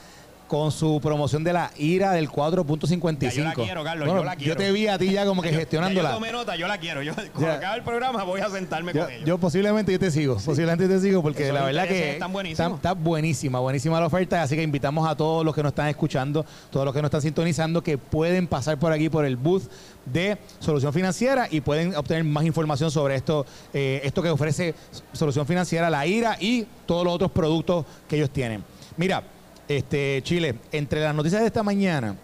[0.47, 3.31] con su promoción de la ira del 4.55.
[3.33, 4.55] Yo la quiero, Carlos, yo la quiero.
[4.55, 6.11] Yo te vi a ti ya como que gestionándola.
[6.11, 7.03] yo tomé nota, yo la quiero.
[7.03, 9.27] Yo, cuando acabe el programa voy a sentarme con ellos.
[9.27, 13.59] Yo posiblemente yo te sigo, posiblemente te sigo porque la verdad que está, está, buenísima,
[13.61, 16.95] buenísima la oferta, así que invitamos a todos los que nos están escuchando, todos los
[16.95, 19.65] que nos están sintonizando, que pueden pasar por aquí por el booth
[20.05, 24.75] de Solución Financiera y pueden obtener más información sobre esto, eh, esto que ofrece
[25.13, 28.65] Solución Financiera, la IRA y todos los otros productos que ellos tienen.
[28.97, 29.23] Mira,
[29.69, 32.17] este, Chile, entre las noticias de esta mañana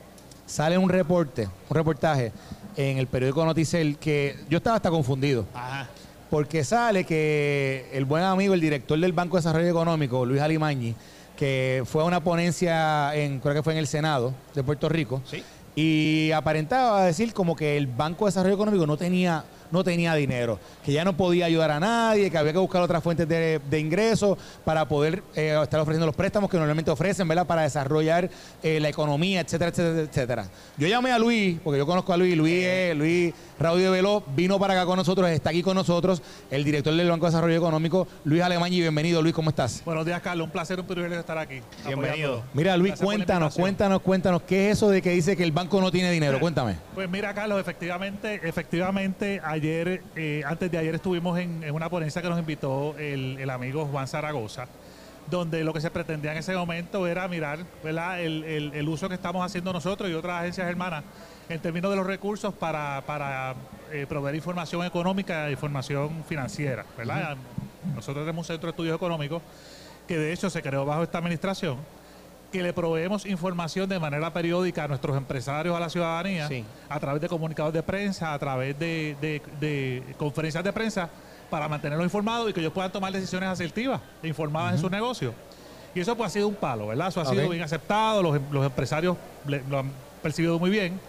[0.46, 2.33] sale un reporte, un reportaje
[2.76, 5.46] en el periódico Noticel que yo estaba hasta confundido.
[6.31, 10.94] Porque sale que el buen amigo, el director del Banco de Desarrollo Económico, Luis Alimañi,
[11.37, 15.20] que fue a una ponencia en, creo que fue en el Senado de Puerto Rico,
[15.74, 20.58] y aparentaba decir como que el Banco de Desarrollo Económico no tenía no tenía dinero,
[20.85, 24.38] que ya no podía ayudar a nadie, que había que buscar otras fuentes de, ingresos
[24.64, 27.46] para poder eh, estar ofreciendo los préstamos que normalmente ofrecen, ¿verdad?
[27.46, 28.30] Para desarrollar
[28.62, 30.48] eh, la economía, etcétera, etcétera, etcétera.
[30.76, 34.59] Yo llamé a Luis, porque yo conozco a Luis, Luis, Luis Raúl de Veló, vino
[34.59, 36.20] para acá con nosotros, está aquí con nosotros,
[36.51, 39.85] el director del Banco de Desarrollo Económico, Luis Alemán, y bienvenido, Luis, ¿cómo estás?
[39.85, 41.61] Buenos días, Carlos, un placer, un privilegio estar aquí.
[41.87, 42.42] Bienvenido.
[42.55, 45.92] Mira, Luis, cuéntanos, cuéntanos, cuéntanos, ¿qué es eso de que dice que el banco no
[45.92, 46.40] tiene dinero?
[46.40, 46.75] Cuéntame.
[46.92, 52.29] Pues mira, Carlos, efectivamente, efectivamente, ayer eh, antes de ayer estuvimos en, una ponencia que
[52.29, 54.66] nos invitó el, amigo Juan Zaragoza,
[55.31, 59.72] donde lo que se pretendía en ese momento era mirar El, uso que estamos haciendo
[59.72, 61.05] nosotros y otras agencias hermanas
[61.48, 63.55] en términos de los recursos para,
[63.90, 66.85] eh, proveer información económica e información financiera.
[67.94, 69.42] Nosotros tenemos un centro de estudios económicos
[70.07, 71.78] que de hecho se creó bajo esta administración
[72.50, 76.48] que le proveemos información de manera periódica a nuestros empresarios, a la ciudadanía,
[76.88, 81.09] a través de comunicados de prensa, a través de, conferencias de prensa,
[81.48, 85.35] para mantenerlos informados y que ellos puedan tomar decisiones asertivas e informadas en su negocio.
[85.94, 87.09] Y eso pues ha sido un palo, ¿verdad?
[87.09, 89.90] Eso ha sido bien aceptado, los, empresarios lo han
[90.22, 91.00] percibido muy bien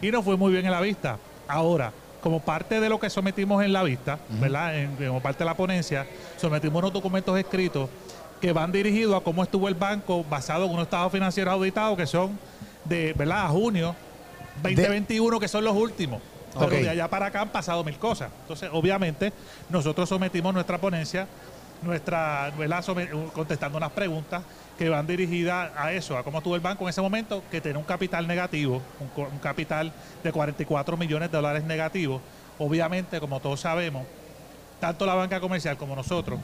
[0.00, 1.18] y nos fue muy bien en la vista.
[1.48, 4.72] Ahora, como parte de lo que sometimos en la vista, ¿verdad?
[4.98, 7.88] como parte de la ponencia, sometimos unos documentos escritos
[8.40, 12.06] que van dirigidos a cómo estuvo el banco basado en unos estados financieros auditados que
[12.06, 12.38] son
[12.84, 13.46] de, ¿verdad?
[13.46, 13.94] A junio
[14.62, 16.20] 2021, que son los últimos.
[16.58, 18.30] Pero de allá para acá han pasado mil cosas.
[18.42, 19.32] Entonces, obviamente,
[19.68, 21.26] nosotros sometimos nuestra ponencia,
[21.82, 22.84] nuestra, ¿verdad?
[23.32, 24.42] contestando unas preguntas
[24.78, 27.78] que van dirigidas a eso, a cómo estuvo el banco en ese momento, que tiene
[27.78, 32.20] un capital negativo, un, un capital de 44 millones de dólares negativos.
[32.58, 34.06] Obviamente, como todos sabemos,
[34.80, 36.40] tanto la banca comercial como nosotros,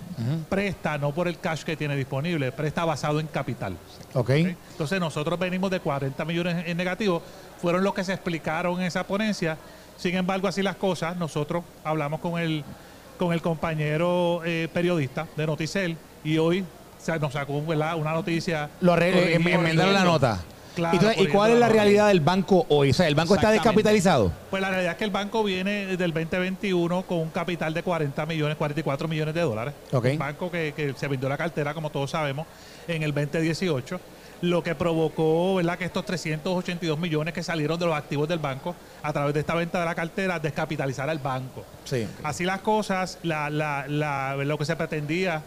[0.48, 3.76] presta no por el cash que tiene disponible, presta basado en capital.
[4.12, 4.56] Okay.
[4.72, 7.22] Entonces nosotros venimos de 40 millones en negativo,
[7.60, 9.56] fueron los que se explicaron en esa ponencia.
[9.96, 12.62] Sin embargo, así las cosas, nosotros hablamos con el,
[13.16, 16.64] con el compañero eh, periodista de Noticel y hoy
[16.98, 18.70] se nos sacó una noticia.
[18.80, 20.40] Lo arreglé, enmendaron la nota.
[21.18, 22.90] ¿Y, cuál es la realidad del banco hoy?
[22.90, 24.30] O sea, ¿el banco está descapitalizado?
[24.50, 28.26] Pues la realidad es que el banco viene del 2021 con un capital de 40
[28.26, 29.74] millones, 44 millones de dólares.
[29.92, 32.46] Un banco que, se vendió la cartera, como todos sabemos,
[32.88, 34.00] en el 2018
[34.42, 35.78] lo que provocó ¿verdad?
[35.78, 39.54] que estos 382 millones que salieron de los activos del banco a través de esta
[39.54, 41.64] venta de la cartera descapitalizar al banco.
[41.84, 42.06] Sí.
[42.22, 45.42] Así las cosas, lo que se pretendía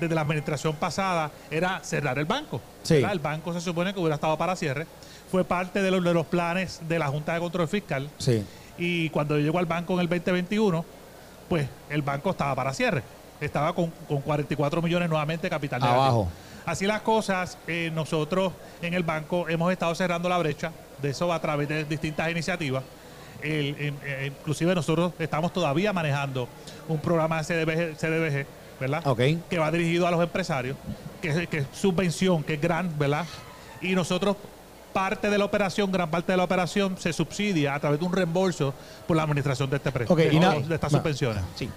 [0.00, 2.60] desde la administración pasada era cerrar el banco.
[2.88, 4.86] El banco se supone que hubiera estado para cierre.
[5.30, 8.08] Fue parte de los, de los planes de la Junta de Control Fiscal.
[8.18, 8.44] Sí.
[8.76, 10.84] Y cuando llegó al banco en el 2021,
[11.48, 13.02] pues el banco estaba para cierre.
[13.40, 16.28] Estaba con, 44 millones nuevamente de capital Abajo.
[16.66, 20.72] Así las cosas, eh, nosotros en el banco hemos estado cerrando la brecha,
[21.02, 22.82] de eso a través de distintas iniciativas.
[23.42, 23.92] Eh,
[24.26, 26.48] inclusive nosotros estamos todavía manejando
[26.88, 28.46] un programa de CDBG
[28.80, 29.06] ¿verdad?
[29.06, 29.20] Ok.
[29.50, 30.76] Que va dirigido a los empresarios,
[31.20, 33.26] que es, que es subvención, que es gran, ¿verdad?
[33.82, 34.36] Y nosotros
[34.92, 38.12] parte de la operación, gran parte de la operación se subsidia a través de un
[38.12, 38.72] reembolso
[39.06, 41.42] por la administración de este préstamo, Ok, y de, na- de estas subvenciones.
[41.54, 41.68] Sí.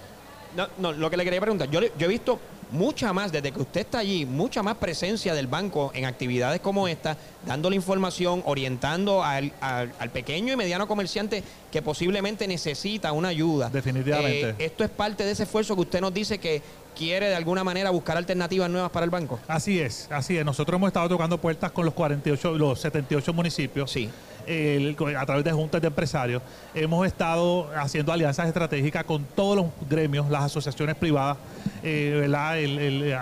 [0.56, 2.38] No, no, lo que le quería preguntar, yo he visto
[2.70, 6.86] mucha más, desde que usted está allí, mucha más presencia del banco en actividades como
[6.88, 13.28] esta, dándole información, orientando al, al- al pequeño y mediano comerciante que posiblemente necesita una
[13.28, 13.70] ayuda.
[13.70, 14.50] Definitivamente.
[14.50, 16.62] Eh, esto es parte de ese esfuerzo que usted nos dice que
[16.96, 19.38] quiere de alguna manera buscar alternativas nuevas para el banco.
[19.46, 20.44] Así es, así es.
[20.44, 23.90] Nosotros hemos estado tocando puertas con los 48, los 78 municipios.
[23.90, 24.10] Sí.
[24.48, 26.42] El- a través de juntas de empresarios.
[26.74, 31.36] Hemos estado haciendo alianzas estratégicas con todos los gremios, las asociaciones privadas,
[31.82, 32.22] eh.
[32.24, 33.16] El, el, eh,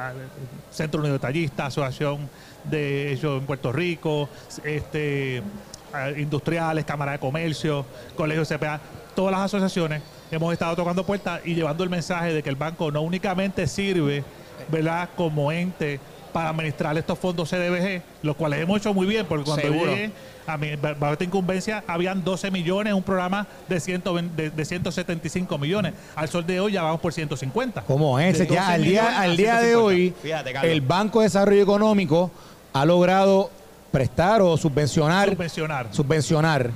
[0.71, 1.03] Centro
[1.59, 2.29] Asociación
[2.65, 4.29] de ellos en Puerto Rico,
[4.65, 5.43] este,
[6.19, 7.87] industriales, Cámara de Comercio,
[8.17, 8.81] Colegio CPA,
[9.15, 12.91] todas las asociaciones hemos estado tocando puertas y llevando el mensaje de que el banco
[12.91, 14.25] no únicamente sirve,
[14.69, 16.01] ¿verdad?, como ente
[16.33, 19.91] para administrar estos fondos CDBG, los cuales hemos hecho muy bien, porque cuando Seguro.
[19.91, 20.11] llegué
[20.47, 25.59] a mi bajo esta incumbencia, habían 12 millones, un programa de, 120 de, de 175
[25.59, 25.95] millones.
[26.15, 27.83] Al sol de hoy ya vamos por 150.
[27.83, 28.39] ¿Cómo es?
[28.39, 29.79] Ya 12 al día, a al día de 150.
[29.85, 32.31] hoy, Fíjate, el Banco de Desarrollo Económico
[32.73, 33.51] ha logrado
[33.91, 35.89] prestar o subvencionar, Subvencionar.
[35.91, 36.71] subvencionar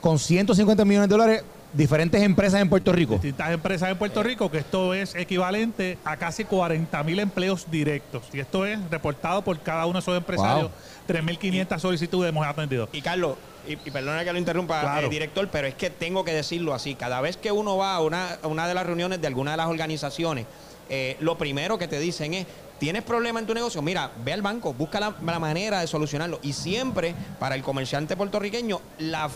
[0.00, 3.14] con 150 millones de dólares diferentes empresas en Puerto Rico.
[3.14, 8.24] distintas empresas en Puerto Rico, que esto es equivalente a casi 40 mil empleos directos.
[8.32, 10.70] Y esto es reportado por cada uno de esos empresarios.
[11.08, 12.88] 3.500 solicitudes hemos atendido.
[12.92, 15.06] Y Carlos, y, y perdona que lo interrumpa, Claro.
[15.06, 16.94] eh, director, pero es que tengo que decirlo así.
[16.94, 19.56] Cada vez que uno va a una, a una de las reuniones de alguna de
[19.56, 20.46] las organizaciones,
[20.88, 22.46] eh, lo primero que te dicen es,
[22.82, 23.80] ¿tienes problema en tu negocio?
[23.80, 26.40] Mira, ve al banco, busca la, manera de solucionarlo.
[26.42, 29.30] Y siempre, para el comerciante puertorriqueño, la,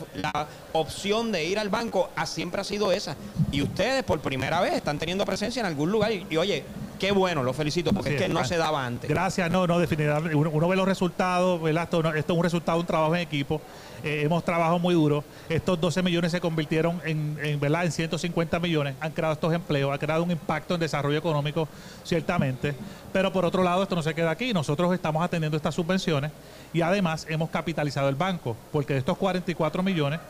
[0.73, 3.15] opción de ir al banco ha- siempre ha sido esa.
[3.53, 6.11] Y ustedes, por primera vez, están teniendo presencia en algún lugar.
[6.11, 6.65] Y, oye,
[6.99, 9.09] qué bueno, lo felicito, porque es que no se daba antes.
[9.09, 10.35] Gracias, no, no, definitivamente.
[10.35, 11.85] Uno, uno ve los resultados, ¿verdad?
[11.85, 13.61] Esto, no- esto es un resultado un trabajo en equipo.
[14.05, 15.25] Eh, hemos trabajado muy duro.
[15.49, 17.85] Estos 12 millones se convirtieron en, en, ¿verdad?
[17.87, 18.95] en 150 millones.
[19.01, 21.67] Han creado estos empleos, ha creado un impacto en desarrollo económico,
[22.05, 22.75] ciertamente.
[23.13, 24.53] Pero por otro lado, esto no se queda aquí.
[24.53, 26.31] Nosotros estamos atendiendo estas subvenciones
[26.73, 30.21] y además hemos capitalizado el banco, porque de estos 44 millones,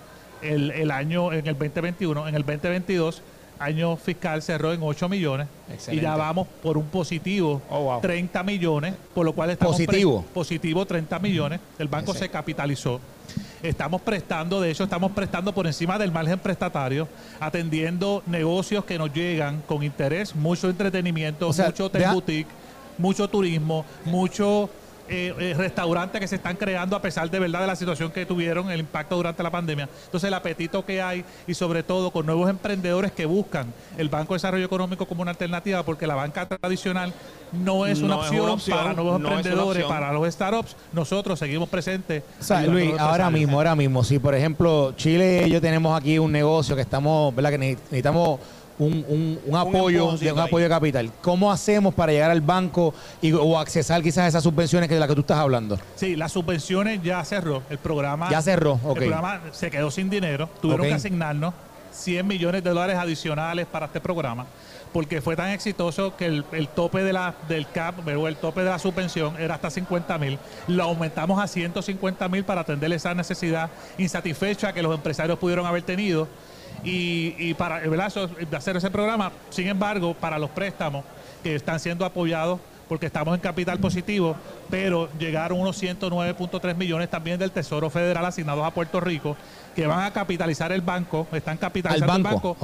[0.42, 3.22] el, el año, en el 2021, en el 2022,
[3.58, 5.48] año fiscal cerró en 8 millones
[5.90, 8.00] y ya vamos por un positivo Oh, wow.
[8.00, 10.24] 30 millones, por lo cual estamos Positivo.
[10.34, 11.60] positivo 30 millones.
[11.78, 12.20] El banco Ese.
[12.20, 13.00] se capitalizó.
[13.62, 17.08] Estamos prestando, de hecho, estamos prestando por encima del margen prestatario,
[17.40, 22.48] atendiendo negocios que nos llegan con interés, mucho entretenimiento, O sea, mucho hotel deja- boutique,
[22.98, 24.70] mucho turismo, mucho
[25.08, 28.26] eh, eh, restaurantes que se están creando a pesar de verdad de la situación que
[28.26, 29.88] tuvieron, el impacto durante la pandemia.
[30.04, 34.34] Entonces el apetito que hay y sobre todo con nuevos emprendedores que buscan el Banco
[34.34, 37.12] de Desarrollo Económico como una alternativa porque la banca tradicional
[37.52, 40.76] no es, una, No es opción una opción, para nuevos no emprendedores, para los startups.
[40.92, 42.22] Nosotros seguimos presentes.
[42.40, 46.18] O sea, Luis, ahora mismo, ahora mismo, si por ejemplo Chile y yo tenemos aquí
[46.18, 47.50] un negocio que estamos, ¿verdad?
[47.50, 48.40] Que ne- necesitamos
[48.78, 51.10] un, un- un apoyo, empujoncito de, un apoyo de capital.
[51.22, 55.00] ¿Cómo hacemos para llegar al banco y, o accesar quizás a esas subvenciones que de
[55.00, 55.78] las que tú estás hablando?
[55.96, 57.62] Sí, las subvenciones ya cerró.
[57.70, 58.96] El programa Ya cerró, ok.
[58.98, 60.48] El programa se quedó sin dinero.
[60.60, 60.88] Tuvieron Ok.
[60.88, 61.54] que asignarnos
[61.92, 64.46] 100 millones de dólares adicionales para este programa
[64.92, 68.60] porque fue tan exitoso que el, el tope de la, del CAP o el tope
[68.62, 70.38] de la subvención era hasta 50 mil.
[70.68, 75.82] Lo aumentamos a 150 mil para atender esa necesidad insatisfecha que los empresarios pudieron haber
[75.82, 76.28] tenido.
[76.84, 78.06] Y, y para ¿verdad?
[78.06, 81.04] Eso, de hacer ese programa, sin embargo, para los préstamos
[81.42, 84.36] que están siendo apoyados porque estamos en capital positivo,
[84.70, 89.36] pero llegaron unos 109.3 millones también del Tesoro Federal asignados a Puerto Rico
[89.74, 92.56] que van a capitalizar el banco, están capitalizando Al el banco,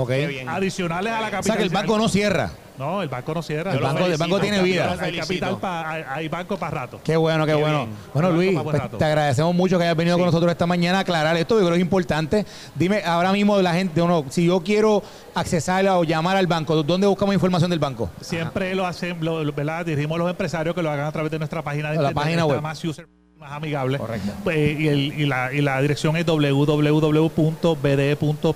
[0.48, 1.56] adicionales a la O sea capitalización.
[1.58, 2.50] que el banco no cierra.
[2.78, 3.72] No, el banco no cierra.
[3.72, 4.96] El banco- el banco tiene vida.
[5.00, 7.00] Hay capital pa- hay, hay banco para rato.
[7.04, 7.84] Qué bueno, qué, Qué bueno.
[7.86, 7.96] bien.
[8.14, 11.36] Bueno, Luis, pues, te agradecemos mucho que hayas venido con nosotros esta mañana a aclarar
[11.36, 11.54] esto.
[11.56, 12.46] Yo creo que es importante.
[12.74, 15.02] Dime, ahora mismo la gente, uno, si yo quiero
[15.34, 18.10] accesar o llamar al banco, ¿dónde buscamos información del banco?
[18.20, 19.84] Siempre lo hacen, lo, lo- ¿verdad?
[19.86, 22.14] Dirigimos a los empresarios que lo hagan a través de nuestra página de La internet,
[22.24, 22.60] página web.
[22.62, 23.06] más user
[23.38, 23.98] más amigable.
[23.98, 24.30] Correcto.
[24.50, 26.24] Eh, y, el- y la, y la dirección es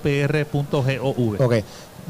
[0.07, 1.40] www.bde.pr.gov.
[1.42, 1.55] Ok.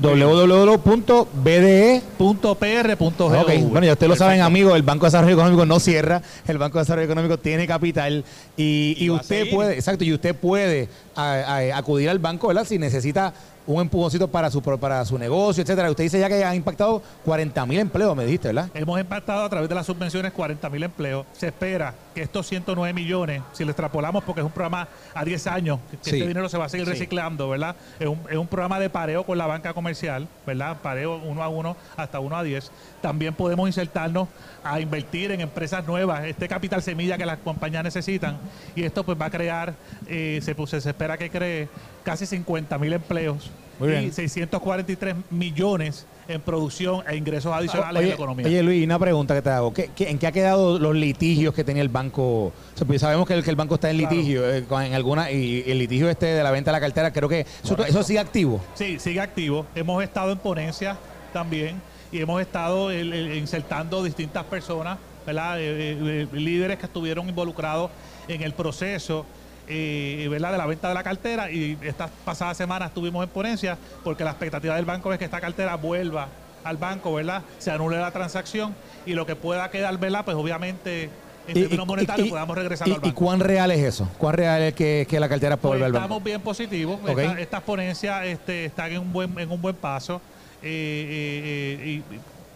[0.01, 3.41] www.bde .pr.gov.
[3.41, 6.59] Ok, bueno, ya ustedes lo saben, amigos, el Banco de Desarrollo Económico no cierra, el
[6.59, 8.25] Banco de Desarrollo Económico tiene capital
[8.57, 11.33] y, usted puede, exacto, y usted puede a-
[11.73, 12.65] a- acudir al banco, ¿verdad?
[12.67, 13.33] Si necesita
[13.67, 15.91] un empujoncito para su, para su negocio, etcétera.
[15.91, 18.71] Usted dice ya que ha impactado 40 mil empleos, me dijiste, ¿verdad?
[18.75, 21.27] Hemos impactado a través de las subvenciones 40 mil empleos.
[21.33, 25.47] Se espera que estos 109 millones, si lo extrapolamos, porque es un programa a 10
[25.49, 26.17] años, que Sí.
[26.17, 26.93] este dinero se va a seguir Sí.
[26.93, 27.75] reciclando, ¿verdad?
[27.99, 30.77] Es un, es un programa de pareo con la banca comercial, ¿verdad?
[30.83, 32.71] Pareo uno a uno hasta uno a 10.
[33.03, 34.29] También podemos insertarnos
[34.63, 38.39] a invertir en empresas nuevas, este capital semilla que las compañías necesitan.
[38.75, 39.75] Y esto pues va a crear,
[40.09, 41.69] eh, se, pues, se espera que cree
[42.07, 44.05] casi 50 mil empleos Muy bien.
[44.05, 48.47] y 643 millones en producción e ingresos adicionales en Oye, la economía.
[48.47, 49.75] oye, Luis, una pregunta que te hago.
[49.75, 52.23] ¿Qué, qué- en qué ha quedado los litigios que tenía el banco?
[52.47, 54.15] O sea, pues sabemos que el, que el banco está en Claro.
[54.15, 57.29] litigio, eh, en alguna, y el litigio este de la venta de la cartera, creo
[57.29, 58.61] que eso, eso sigue activo.
[58.75, 59.67] Sí, sigue activo.
[59.75, 60.97] Hemos estado en ponencia
[61.33, 61.81] también
[62.13, 65.61] y hemos estado eh, insertando distintas personas, ¿verdad?
[65.61, 67.91] Eh, eh, eh, líderes que estuvieron involucrados
[68.29, 69.27] en el proceso.
[69.69, 70.53] Eh, ¿verdad?
[70.53, 74.31] de la venta de la cartera y estas pasadas semanas estuvimos en ponencia porque la
[74.31, 76.29] expectativa del banco es que esta cartera vuelva
[76.65, 77.43] al banco, ¿verdad?
[77.59, 78.75] Se anule la transacción
[79.07, 80.25] y lo que pueda quedar, ¿verdad?
[80.25, 81.11] Pues obviamente
[81.49, 83.15] en Y- términos y- monetarios y- podamos regresar y- al ¿Y banco.
[83.15, 84.09] cuán real es eso?
[84.19, 86.25] ¿Cuán real es que, que la cartera puede Pues volver al estamos banco?
[86.25, 86.99] bien positivos.
[87.05, 87.19] Ok.
[87.19, 90.21] Esta- estas ponencias este, están en un buen, en un buen paso.
[90.63, 92.03] eh, eh, eh,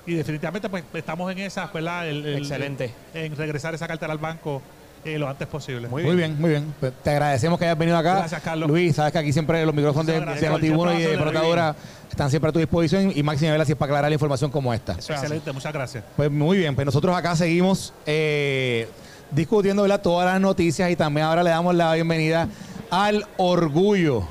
[0.06, 2.08] y, y definitivamente pues estamos en esas, ¿verdad?
[2.08, 2.92] El- el- Excelente.
[3.14, 4.60] En regresar esa cartera al banco
[5.04, 5.88] eh, lo antes posible.
[5.88, 6.40] Muy bien.
[6.40, 6.74] muy bien.
[6.78, 8.16] Pues te agradecemos que hayas venido acá.
[8.16, 8.68] Gracias, Carlos.
[8.68, 10.50] Luis, sabes que aquí siempre los micrófonos de, de.
[10.50, 11.74] Noti1 y de Protadora
[12.10, 14.74] están siempre a tu disposición y Máxima Vela si es para aclarar la información como
[14.74, 14.92] esta.
[14.92, 15.20] Eso es así.
[15.22, 16.04] Excelente, muchas gracias.
[16.16, 18.88] Pues muy bien, pues nosotros acá seguimos eh,
[19.30, 20.02] discutiendo ¿verdad?
[20.02, 22.48] todas las noticias y también ahora le damos la bienvenida
[22.90, 24.26] al orgullo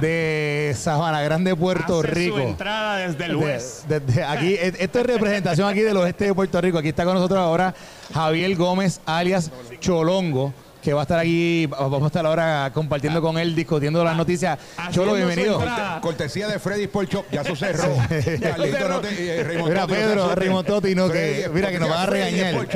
[0.00, 2.36] de Sabana Grande, Puerto Hace Rico.
[2.36, 3.84] su entrada desde el De- West.
[3.86, 6.78] desde aquí, e- esto es representación aquí del oeste de Puerto Rico.
[6.78, 7.74] Aquí está con nosotros ahora
[8.12, 13.38] Javier Gómez, alias Cholongo, que va a estar aquí, vamos a estar ahora compartiendo con
[13.38, 14.58] él, discutiendo las noticias.
[14.90, 15.58] Cholo, bienvenido.
[16.02, 17.88] Cortesía de Freddy Sport Shop, ya eso cerró.
[18.42, 22.66] Carlito, no te- eh, Mira, Pedro, Totti, no, que- mira, que nos van a regañar.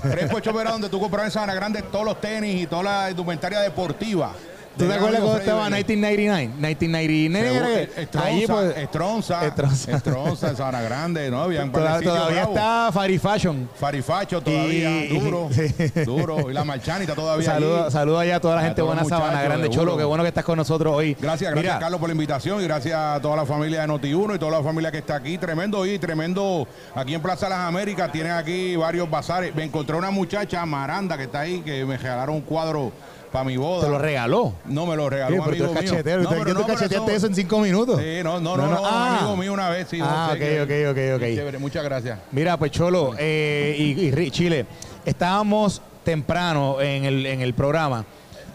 [0.00, 2.82] Freddy Sport Shop era donde tú comprabas en Sabana Grande todos los tenis y toda
[2.82, 4.32] la indumentaria deportiva.
[4.76, 6.50] ¿Tú te acuerdas cuando estaba Freddy 1999?
[6.56, 9.96] 1999 era que- Seguro, allí, Estronza, pues, Estronza, Estronza.
[9.96, 11.42] Estronza, Sabana Grande, ¿no?
[11.42, 13.68] Había un par de toda- sitios todavía está Fari Fashion.
[13.78, 16.04] Farifacho todavía, duro, sí.
[16.04, 16.50] duro.
[16.50, 19.68] Y la marchanita todavía Saludos saludo allá a toda la gente buena Sabana Grande.
[19.70, 21.16] Cholo, qué bueno que estás con nosotros hoy.
[21.20, 24.38] Gracias, gracias Carlos por la invitación y gracias a toda la familia de Noti1 y
[24.38, 25.36] toda la familia que está aquí.
[25.38, 26.66] Tremendo y tremendo.
[26.94, 29.54] Aquí en Plaza Las Américas tienen aquí varios bazares.
[29.54, 32.92] Me encontré una muchacha, Maranda, que está ahí, que me regalaron un cuadro
[33.32, 33.84] para mi boda.
[33.86, 34.52] te lo regaló.
[34.66, 35.74] No me lo regaló un amigo mío.
[35.74, 37.98] No, ¿Tú, pero tú no, cacheteaste eso en cinco minutos?
[38.00, 39.18] Sí, no, no, no, no, Ah.
[39.20, 39.98] amigo mío una vez, sí.
[40.02, 41.34] Ah, ok, qué- ok, ok, ok.
[41.34, 42.18] Chévere, muchas gracias.
[42.30, 44.66] Mira, pues Cholo eh, y, Chile,
[45.06, 48.04] estábamos temprano en el, en el programa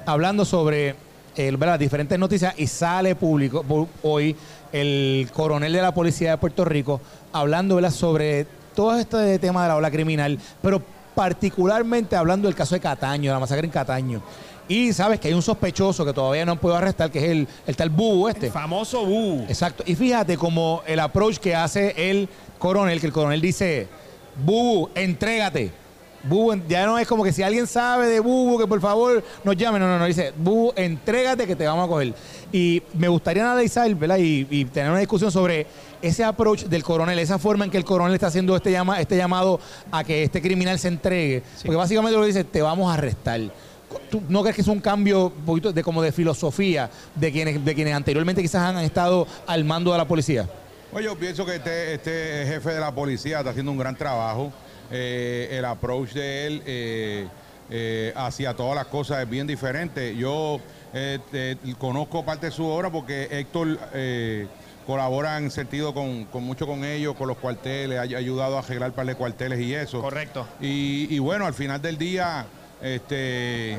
[0.06, 0.96] hablando sobre
[1.36, 1.80] el, ¿verdad?
[1.80, 3.64] diferentes noticias y sale público
[4.04, 4.36] hoy
[4.74, 7.00] el coronel de la policía de Puerto Rico
[7.32, 7.92] hablando ¿verdad?
[7.92, 10.82] sobre todo este tema de la ola criminal, pero
[11.16, 14.22] particularmente hablando del caso de Cataño, la masacre en Cataño.
[14.70, 17.48] Y sabes que hay un sospechoso que todavía no han podido arrestar, que es el,
[17.66, 18.52] el tal Bubu este.
[18.52, 19.46] Famoso Bu.
[19.48, 19.84] Exacto.
[19.86, 22.28] Y fíjate como el approach que hace el
[22.60, 23.88] coronel, que el coronel dice,
[24.44, 25.72] Bubu, entrégate.
[26.30, 29.56] En- ya no es como que si alguien sabe de Bubu, que por favor nos
[29.56, 29.80] llame.
[29.80, 30.06] No, no, no.
[30.06, 32.14] Dice, Bubu, entrégate que te vamos a coger.
[32.52, 34.18] Y me gustaría analizar, ¿verdad?
[34.18, 35.66] Y, y tener una discusión sobre
[36.02, 39.16] ese approach del coronel, esa forma en que el coronel está haciendo este, llama, este
[39.16, 39.60] llamado
[39.92, 41.44] a que este criminal se entregue.
[41.62, 43.40] Porque básicamente lo que dice, te vamos a arrestar.
[44.10, 47.64] ¿Tú no crees que es un cambio un poquito de como de filosofía de quienes,
[47.64, 50.48] de quienes anteriormente quizás han estado al mando de la policía?
[50.92, 54.52] Pues yo pienso que este, este jefe de la policía está haciendo un gran trabajo.
[54.92, 57.28] Eh, el approach de él eh,
[57.70, 60.16] eh, hacia todas las cosas es bien diferente.
[60.16, 60.60] Yo
[61.78, 64.48] conozco parte de su obra porque Héctor eh,
[64.86, 68.92] colabora en sentido con, con mucho con ellos, con los cuarteles, ha ayudado a arreglar
[68.92, 70.02] un par de cuarteles y eso.
[70.02, 70.48] Correcto.
[70.62, 72.46] Y, y bueno, al final del día,
[72.82, 73.78] este,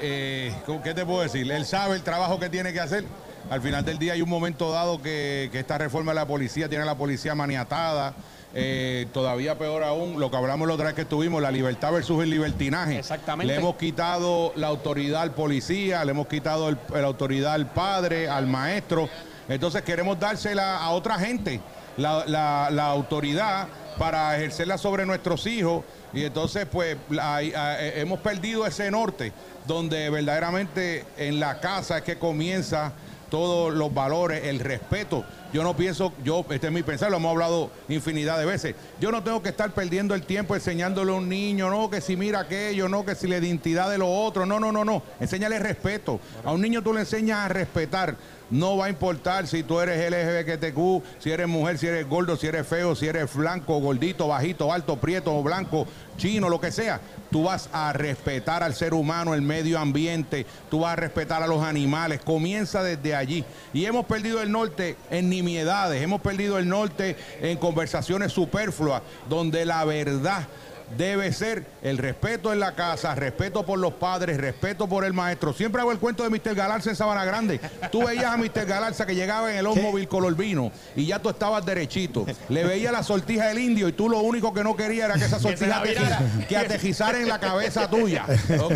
[0.00, 0.52] eh,
[0.84, 1.50] ¿qué te puedo decir?
[1.50, 3.04] Él sabe el trabajo que tiene que hacer.
[3.50, 6.68] Al final del día hay un momento dado que, que esta reforma de la policía
[6.68, 8.14] tiene a la policía maniatada.
[8.54, 12.22] Eh, todavía peor aún, lo que hablamos la otra vez que estuvimos, la libertad versus
[12.22, 12.98] el libertinaje.
[12.98, 13.52] Exactamente.
[13.52, 18.28] Le hemos quitado la autoridad al policía, le hemos quitado el- la autoridad al padre,
[18.28, 19.08] al maestro.
[19.48, 21.60] Entonces queremos dársela a otra gente,
[21.98, 22.24] la,
[22.70, 23.68] la- autoridad
[23.98, 25.84] para ejercerla sobre nuestros hijos.
[26.14, 29.32] Y entonces, pues, eh, hemos perdido ese norte,
[29.66, 32.92] donde verdaderamente en la casa es que comienza
[33.30, 35.22] todos los valores, el respeto.
[35.52, 38.74] yo no pienso, yo, este es mi pensar, lo hemos hablado infinidad de veces.
[39.00, 42.16] Yo no tengo que estar perdiendo el tiempo enseñándole a un niño, no, que si
[42.16, 45.02] mira aquello, no, que si la identidad de los otros, no, no, no, no.
[45.20, 46.20] Enséñale respeto.
[46.42, 48.16] A un niño tú le enseñas a respetar.
[48.50, 52.46] No va a importar si tú eres LGBTQ, si eres mujer, si eres gordo, si
[52.46, 55.86] eres feo, si eres blanco, gordito, bajito, alto, prieto, blanco,
[56.16, 57.00] chino, lo que sea.
[57.30, 61.46] Tú vas a respetar al ser humano, el medio ambiente, tú vas a respetar a
[61.46, 62.20] los animales.
[62.20, 63.44] Comienza desde allí.
[63.74, 69.66] Y hemos perdido el norte en nimiedades, hemos perdido el norte en conversaciones superfluas, donde
[69.66, 70.48] la verdad
[70.96, 75.52] debe ser el respeto en la casa, respeto por los padres, respeto por el maestro.
[75.52, 76.54] Siempre hago el cuento de Mr.
[76.54, 77.60] Galarza en Sabana Grande.
[77.90, 78.66] Tú veías a Mr.
[78.66, 82.26] Galarza que llegaba en el móvil color vino y ya tú estabas derechito.
[82.48, 85.24] Le veía la sortija del indio y tú lo único que no querías era que
[85.24, 85.82] esa sortija
[86.48, 88.26] que aterrizara en la cabeza tuya.
[88.60, 88.74] ¿Ok?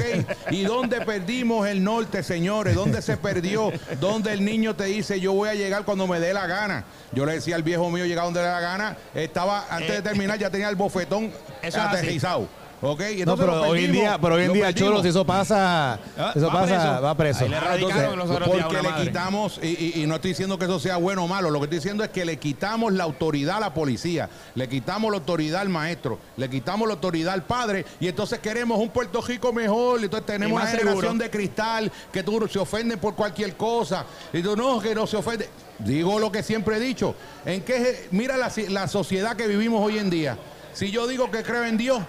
[0.51, 2.75] ¿Y dónde perdimos el norte, señores?
[2.75, 3.73] ¿Dónde se perdió?
[4.01, 6.85] ¿Dónde el niño te dice yo voy a llegar cuando me dé la gana?
[7.13, 8.97] Yo le decía al viejo mío llegar donde le da la gana.
[9.15, 11.31] Estaba, antes de terminar, ya tenía el bofetón
[11.63, 12.49] aterrizado.
[12.85, 16.33] Okay, no, pero hoy en día, pero hoy en día, Cholo, si eso pasa, ah,
[16.35, 17.03] eso va pasa, preso.
[17.03, 17.45] va preso.
[17.45, 18.09] Entonces,
[18.45, 21.61] porque le quitamos, y, y, no estoy diciendo que eso sea bueno o malo, lo
[21.61, 25.19] que estoy diciendo es que le quitamos la autoridad a la policía, le quitamos la
[25.19, 29.53] autoridad al maestro, le quitamos la autoridad al padre, y entonces queremos un Puerto Rico
[29.53, 34.07] mejor, y entonces tenemos una generación de cristal que tú se ofenden por cualquier cosa,
[34.33, 35.49] y tú no, que no se ofende.
[35.79, 37.15] Digo lo que siempre he dicho,
[37.47, 40.37] en qué mira la, la sociedad que vivimos hoy en día.
[40.73, 42.03] Si yo digo que creo en Dios,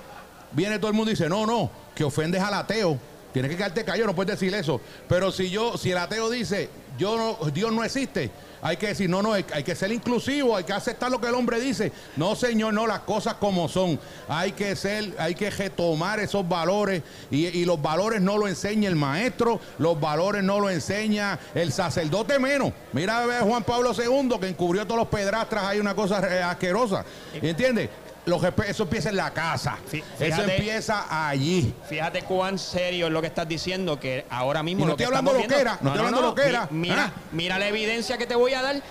[0.52, 2.98] viene todo el mundo y dice, no, no, que ofendes al ateo.
[3.34, 4.80] Tienes que quedarte callado, no puedes decir eso.
[5.10, 8.30] Pero si yo, si el ateo dice, yo no, Dios no existe,
[8.62, 11.34] hay que decir, no, no, hay, que ser inclusivo, hay que aceptar lo que el
[11.34, 11.92] hombre dice.
[12.16, 14.00] No, señor, no, las cosas como son.
[14.30, 18.88] Hay que ser, hay que retomar esos valores y, y los valores no lo enseña
[18.88, 22.72] el maestro, los valores no lo enseña el sacerdote menos.
[22.94, 27.04] Mira a Juan Pablo II que encubrió todos los pedrastras, hay una cosa asquerosa.
[27.34, 27.90] ¿Entiendes?
[28.26, 29.78] Eso empieza en la casa.
[30.20, 31.74] eso empieza allí.
[31.88, 34.86] Fíjate cuán serio es lo que estás diciendo, que ahora mismo.
[34.86, 36.68] no estoy hablando lo que era, no, estoy hablando lo que era.
[36.72, 37.22] Mira, ah.
[37.32, 38.82] mira la evidencia que te voy a dar.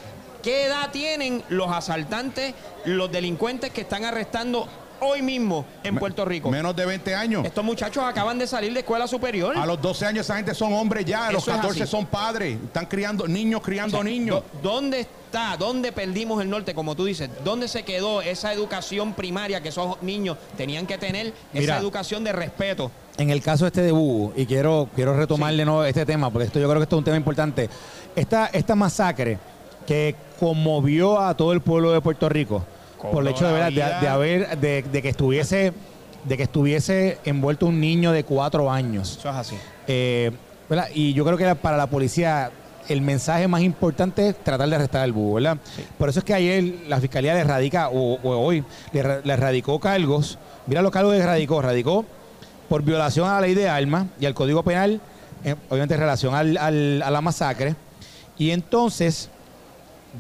[0.43, 2.55] ¿Qué edad tienen los asaltantes,
[2.85, 4.69] los delincuentes que están arrestando
[5.03, 6.51] hoy mismo en Puerto Rico.
[6.51, 7.45] Menos de 20 años.
[7.45, 9.57] Estos muchachos acaban de salir de escuela superior.
[9.57, 12.87] A los 12 años esa gente son hombres ya, a los 14 son padres, están
[12.87, 14.43] criando niños criando niños.
[14.63, 15.57] ¿Dónde está?
[15.57, 17.31] ¿Dónde perdimos el norte, como tú dices?
[17.45, 22.33] ¿Dónde se quedó esa educación primaria que esos niños tenían que tener, esa educación de
[22.33, 22.91] respeto?
[23.19, 26.69] En el caso este de Bubu, y quiero, quiero retomarle este tema, porque esto yo
[26.69, 27.69] creo que esto es un tema importante.
[28.17, 29.39] Esta, esta masacre
[29.87, 32.65] que conmovió a todo el pueblo de Puerto Rico,
[33.11, 35.73] por el hecho de, de, haber, de, que estuviese,
[36.25, 39.17] de que estuviese envuelto un niño de cuatro años.
[39.19, 39.57] Eso es así.
[39.87, 40.31] Eh,
[40.95, 42.51] y yo creo que para la policía
[42.89, 45.59] el mensaje más importante es tratar de arrestar al búho, ¿verdad?
[45.99, 50.39] Por eso es que ayer la fiscalía le radica, o, hoy, le, radicó cargos.
[50.67, 51.63] Mira los cargos que radicó.
[51.63, 52.05] Radicó
[52.69, 55.01] por violación a la ley de armas y al Código Penal,
[55.45, 57.77] eh, obviamente en relación al, a la masacre.
[58.39, 59.29] Y entonces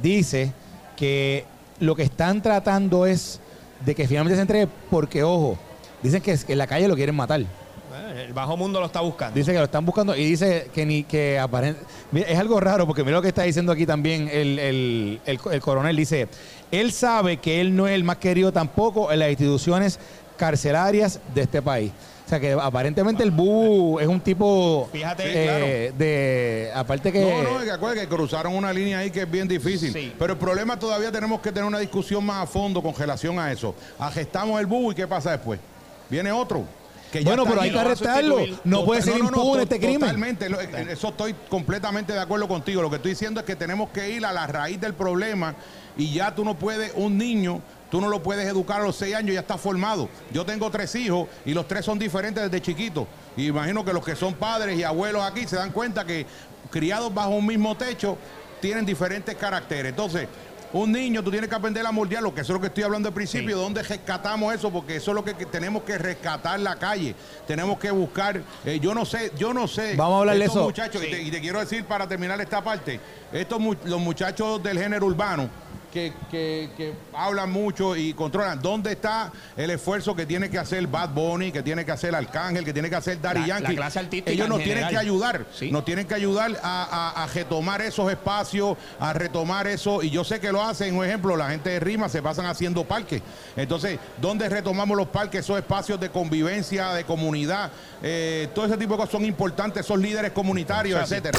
[0.02, 0.52] dice
[0.96, 1.44] que
[1.82, 3.40] lo que están tratando es
[3.84, 5.58] de que finalmente se entregue porque, ojo,
[6.00, 7.40] dicen que, en la calle lo quieren matar.
[7.40, 9.34] El bajo mundo lo está buscando.
[9.34, 11.80] Dice que lo están buscando y dice que ni que aparente.
[12.14, 15.96] Es algo raro porque mira lo que está diciendo aquí también el, el coronel.
[15.96, 16.28] Dice,
[16.70, 19.98] él sabe que él no es el más querido tampoco en las instituciones
[20.36, 21.90] carcelarias de este país
[22.32, 27.64] sea que aparentemente el Bu es un tipo Fíjate, eh, de aparte que no no
[27.64, 30.14] que acuérdate que cruzaron una línea ahí que es bien difícil.
[30.18, 33.52] Pero el problema todavía tenemos que tener una discusión más a fondo con relación a
[33.52, 33.74] eso.
[33.98, 35.60] Agestamos el Bu y qué pasa después
[36.08, 36.64] viene otro
[37.10, 38.38] que bueno, pero hay que arrestarlo.
[38.64, 40.00] No puede ser impune este crimen.
[40.00, 40.46] Totalmente,
[40.90, 42.80] eso estoy completamente de acuerdo contigo.
[42.80, 45.54] Lo que estoy diciendo es que tenemos que ir a la raíz del problema
[45.98, 47.60] y ya tú no puedes, un niño
[47.92, 50.08] Tú no lo puedes educar a los seis años, ya está formado.
[50.32, 53.06] Yo tengo tres hijos y los tres son diferentes desde chiquitos.
[53.36, 56.24] Y imagino que los que son padres y abuelos aquí se dan cuenta que
[56.70, 58.16] criados bajo un mismo techo
[58.62, 59.90] tienen diferentes caracteres.
[59.90, 60.26] Entonces,
[60.72, 63.08] un niño, tú tienes que aprender a moldearlo, que eso es lo que estoy hablando
[63.08, 64.70] al principio, ¿dónde rescatamos eso?
[64.70, 67.14] Porque eso es lo que, tenemos que rescatar la calle.
[67.46, 69.96] Tenemos que buscar, eh, yo no sé, yo no sé.
[69.96, 70.62] Vamos a hablar de eso.
[70.62, 72.98] Muchachos, y, te, quiero decir para terminar esta parte,
[73.34, 75.50] estos los muchachos del género urbano,
[75.92, 78.60] que, que, hablan mucho y controlan.
[78.60, 82.64] ¿Dónde está el esfuerzo que tiene que hacer Bad Bunny, que tiene que hacer Arcángel,
[82.64, 83.78] que tiene que hacer Daddy Yankee?
[84.26, 89.66] Ellos nos tienen que ayudar, nos tienen que ayudar a, retomar esos espacios, a retomar
[89.66, 90.02] eso.
[90.02, 92.84] Y yo sé que lo hacen, un ejemplo, la gente de Rima se pasan haciendo
[92.84, 93.22] parques.
[93.56, 95.40] Entonces, ¿dónde retomamos los parques?
[95.40, 97.70] Esos espacios de convivencia, de comunidad,
[98.02, 101.38] eh, todo ese tipo de cosas son importantes, esos líderes comunitarios, etcétera.